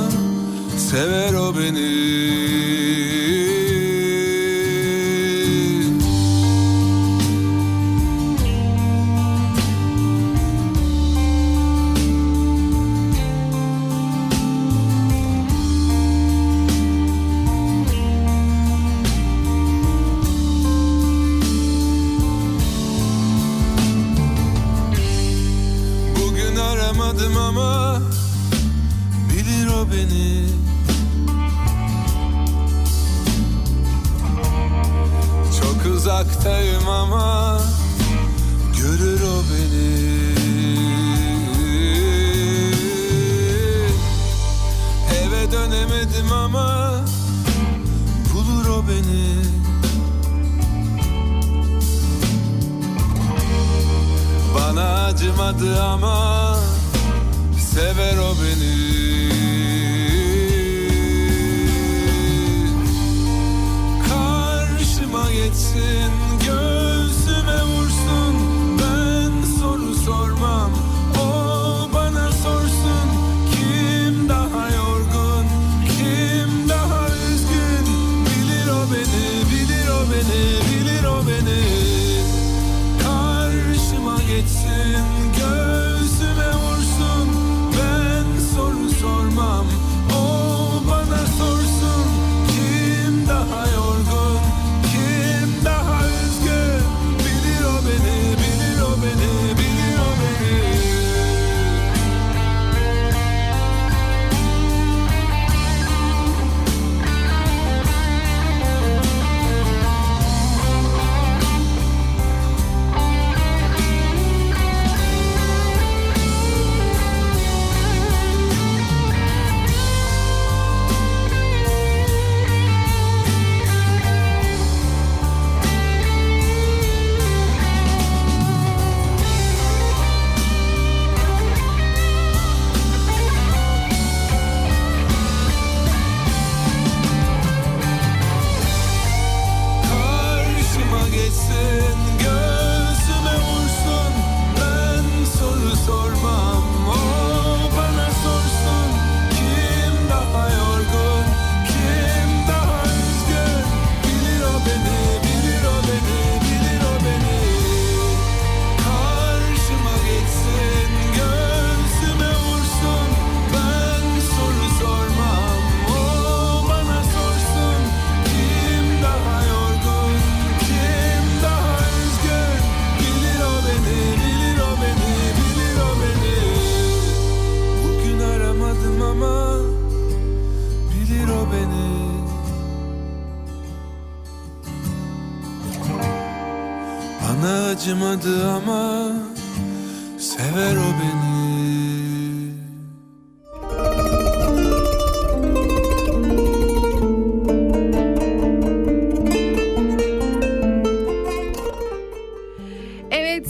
[0.78, 1.88] sever o beni
[27.57, 28.01] ama
[29.29, 30.47] bilir o beni.
[35.61, 37.61] Çok uzaktayım ama
[38.77, 40.07] görür o beni.
[45.19, 46.91] Eve dönemedim ama
[48.33, 49.37] bulur o beni.
[54.55, 56.66] Bana acımadı ama
[57.78, 58.75] sever o beni.
[64.09, 66.16] Karşıma geçsin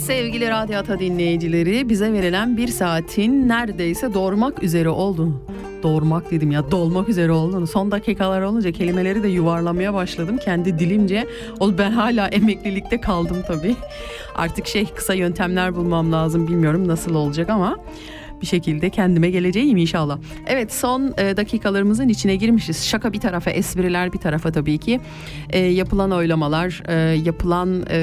[0.07, 5.41] sevgili Radyo Ata dinleyicileri bize verilen bir saatin neredeyse doğurmak üzere olduğunu
[5.83, 11.27] doğurmak dedim ya dolmak üzere olduğunu son dakikalar olunca kelimeleri de yuvarlamaya başladım kendi dilimce.
[11.59, 13.75] O ben hala emeklilikte kaldım tabii.
[14.35, 17.77] Artık şey kısa yöntemler bulmam lazım bilmiyorum nasıl olacak ama
[18.41, 20.19] bir şekilde kendime geleceğim inşallah.
[20.47, 22.85] Evet son e, dakikalarımızın içine girmişiz.
[22.85, 24.99] Şaka bir tarafa, espriler bir tarafa tabii ki.
[25.49, 27.97] E, yapılan oylamalar, e, yapılan e,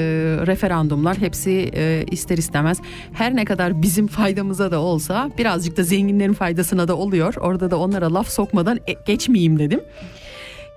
[0.47, 2.81] referandumlar hepsi e, ister istemez
[3.13, 7.35] her ne kadar bizim faydamıza da olsa birazcık da zenginlerin faydasına da oluyor.
[7.35, 9.79] Orada da onlara laf sokmadan e, geçmeyeyim dedim.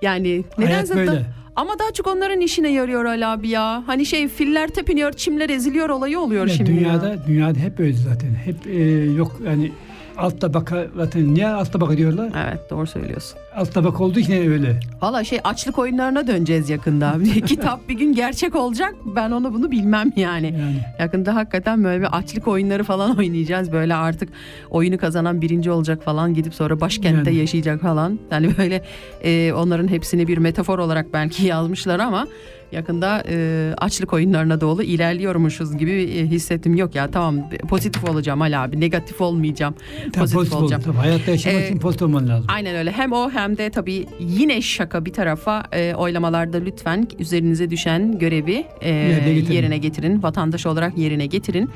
[0.01, 1.25] Yani nedense böyle.
[1.59, 3.83] Ama daha çok onların işine yarıyor Ali abi ya.
[3.87, 6.71] Hani şey filler tepiniyor, çimler eziliyor olayı oluyor Ya şimdi.
[6.71, 6.77] ya.
[6.77, 8.29] dünyada dünyada hep öyle zaten.
[8.45, 8.83] Hep e,
[9.13, 9.71] yok yani
[10.19, 12.29] alt tabaka zaten niye alt tabaka diyorlar?
[12.47, 13.39] Evet doğru söylüyorsun.
[13.55, 14.79] Alt tabaka olduğu için öyle.
[15.01, 17.15] Valla şey açlık oyunlarına döneceğiz yakında.
[17.47, 18.95] Kitap bir gün gerçek olacak.
[19.15, 20.47] Ben onu bunu bilmem yani.
[20.59, 20.85] Yani.
[20.99, 23.71] Yakında hakikaten böyle bir açlık oyunları falan oynayacağız.
[23.71, 24.29] Böyle artık
[24.69, 26.33] oyunu kazanan birinci olacak falan.
[26.33, 27.39] Gidip sonra başkentte Yani.
[27.39, 28.19] yaşayacak falan.
[28.31, 28.81] Yani böyle
[29.23, 32.27] e, onların hepsini bir metafor olarak belki yazmışlar ama
[32.71, 36.75] yakında e, açlık oyunlarına doğru ilerliyormuşuz gibi e, hissettim.
[36.75, 38.79] Yok ya tamam pozitif olacağım Ali abi.
[38.79, 39.75] Negatif olmayacağım.
[40.01, 40.81] Tam pozitif, pozitif ol- olacağım.
[40.85, 42.45] tabii, hayatta yaşamak Ee, için pozitif olman lazım.
[42.49, 42.91] Aynen öyle.
[42.91, 48.65] Hem o hem de tabii yine şaka bir tarafa e, oylamalarda lütfen üzerinize düşen görevi
[48.81, 49.53] e, Yerine getirin.
[49.55, 50.23] yerine getirin.
[50.23, 51.69] Vatandaş olarak yerine getirin.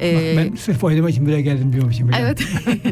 [0.00, 2.10] E, Bak ben sırf oynama için buraya geldim diyormuşum.
[2.20, 2.42] Evet.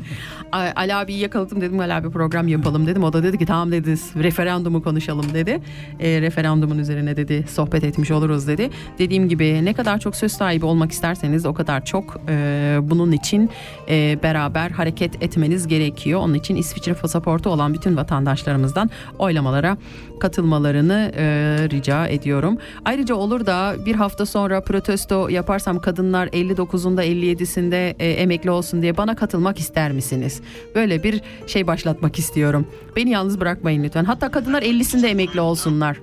[0.53, 3.05] Ali abiyi yakaladım dedim Ali abi program yapalım dedim.
[3.05, 5.61] O da dedi ki tamam dedi referandumu konuşalım dedi.
[6.01, 8.71] E, referandumun üzerine dedi sohbet etmiş oluruz dedi.
[8.99, 13.51] Dediğim gibi ne kadar çok söz sahibi olmak isterseniz o kadar çok e, bunun için
[13.89, 16.21] e, beraber hareket etmeniz gerekiyor.
[16.21, 19.77] Onun için İsviçre pasaportu olan bütün vatandaşlarımızdan oylamalara
[20.21, 21.25] katılmalarını e,
[21.71, 22.59] rica ediyorum.
[22.85, 28.97] Ayrıca olur da bir hafta sonra protesto yaparsam kadınlar 59'unda 57'sinde e, emekli olsun diye
[28.97, 30.40] bana katılmak ister misiniz?
[30.75, 32.67] Böyle bir şey başlatmak istiyorum.
[32.97, 34.05] Beni yalnız bırakmayın lütfen.
[34.05, 35.97] Hatta kadınlar 50'sinde emekli olsunlar.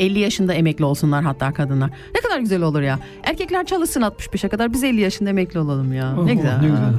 [0.00, 1.90] 50 yaşında emekli olsunlar hatta kadınlar.
[2.14, 2.98] Ne kadar güzel olur ya.
[3.22, 6.14] Erkekler çalışsın 65'e kadar biz 50 yaşında emekli olalım ya.
[6.18, 6.60] Oh, ne güzel.
[6.60, 6.92] Ne güzel.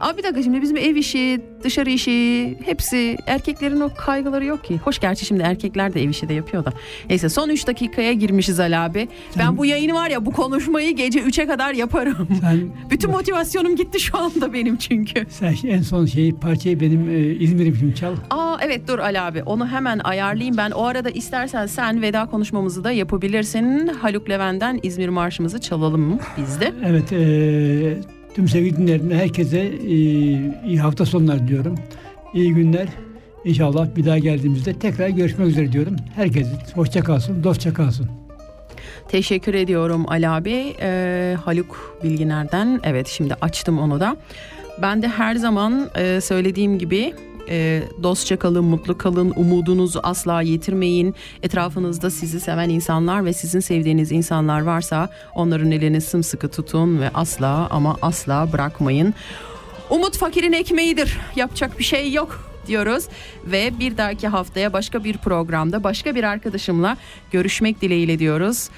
[0.00, 4.80] Abi bir dakika şimdi bizim ev işi, dışarı işi hepsi erkeklerin o kaygıları yok ki.
[4.84, 6.72] Hoş gerçi şimdi erkekler de ev işi de yapıyor da.
[7.08, 9.08] Neyse son 3 dakikaya girmişiz Ali abi.
[9.38, 12.28] Ben bu yayını var ya bu konuşmayı gece 3'e kadar yaparım.
[12.40, 12.60] Sen,
[12.90, 15.26] Bütün motivasyonum gitti şu anda benim çünkü.
[15.28, 18.14] sen en son şeyi parçayı benim e, İzmir'im şimdi çal.
[18.30, 20.70] Aa evet dur Ali abi onu hemen ayarlayayım ben.
[20.70, 23.86] O arada istersen sen veda konuşmamızı da yapabilirsin.
[23.86, 26.72] Haluk Levent'ten İzmir Marşımızı çalalım mı biz de?
[26.84, 27.98] Evet, e,
[28.34, 29.94] tüm sevgili dinleyenlerine herkese e,
[30.66, 31.74] iyi hafta sonları diyorum.
[32.34, 32.88] İyi günler.
[33.44, 35.96] İnşallah bir daha geldiğimizde tekrar görüşmek üzere diyorum.
[36.14, 38.08] Herkes hoşça kalsın, dostça kalsın.
[39.08, 40.74] Teşekkür ediyorum Ali abi.
[40.80, 42.80] Ee, Haluk Bilginer'den.
[42.84, 44.16] Evet şimdi açtım onu da.
[44.82, 47.14] Ben de her zaman e, söylediğim gibi
[47.48, 51.14] e, dostça kalın, mutlu kalın, umudunuzu asla yitirmeyin.
[51.42, 57.66] Etrafınızda sizi seven insanlar ve sizin sevdiğiniz insanlar varsa onların elini sımsıkı tutun ve asla
[57.70, 59.14] ama asla bırakmayın.
[59.90, 61.18] Umut fakirin ekmeğidir.
[61.36, 63.04] Yapacak bir şey yok diyoruz
[63.44, 66.96] ve bir dahaki haftaya başka bir programda başka bir arkadaşımla
[67.30, 68.68] görüşmek dileğiyle diyoruz.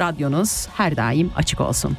[0.00, 1.96] Radyonuz her daim açık olsun.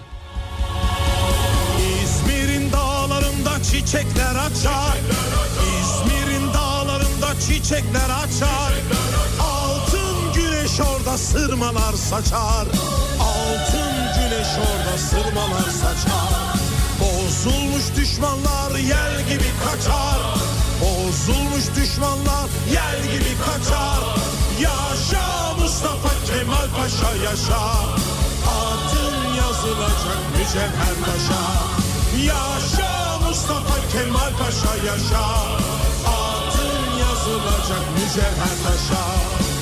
[2.03, 5.42] İzmir'in dağlarında çiçekler açar İzmir'in dağlarında
[7.47, 8.73] çiçekler açar.
[9.41, 12.67] Altın güneş orada sırmalar saçar.
[13.19, 16.53] Altın güneş orada sırmalar saçar.
[16.99, 20.19] Bozulmuş düşmanlar yel gibi kaçar.
[20.81, 24.03] Bozulmuş düşmanlar yel gibi kaçar.
[24.59, 27.63] Yaşa Mustafa Kemal Paşa yaşa.
[28.59, 31.43] Adın yazılacak mücevher taşa
[32.25, 35.82] Yaşa Mustafa Kemal Paşa yaşa
[37.43, 39.52] yazılacak mücevher taşa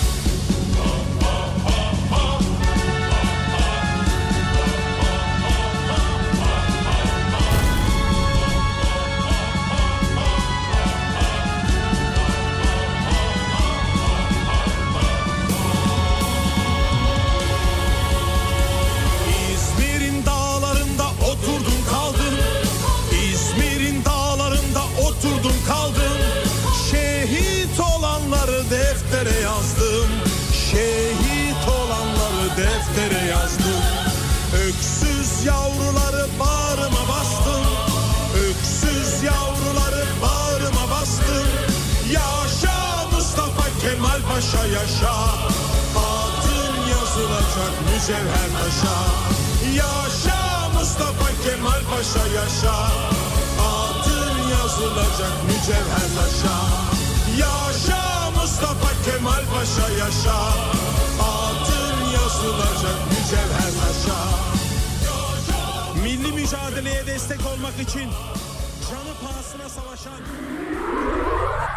[44.41, 45.13] Kemal Paşa yaşa.
[45.95, 48.97] Adın yazılacak mücevher taşa.
[49.75, 49.91] Ya
[51.89, 52.75] Paşa yaşa.
[53.59, 56.57] Adın yazılacak mücevher taşa.
[57.37, 60.37] Yaşa Mustafa Kemal Paşa yaşa.
[61.21, 64.19] Adın yazılacak mücevher taşa.
[66.03, 68.09] Milli mücadeleye destek olmak için
[68.89, 70.21] canı pahasına savaşan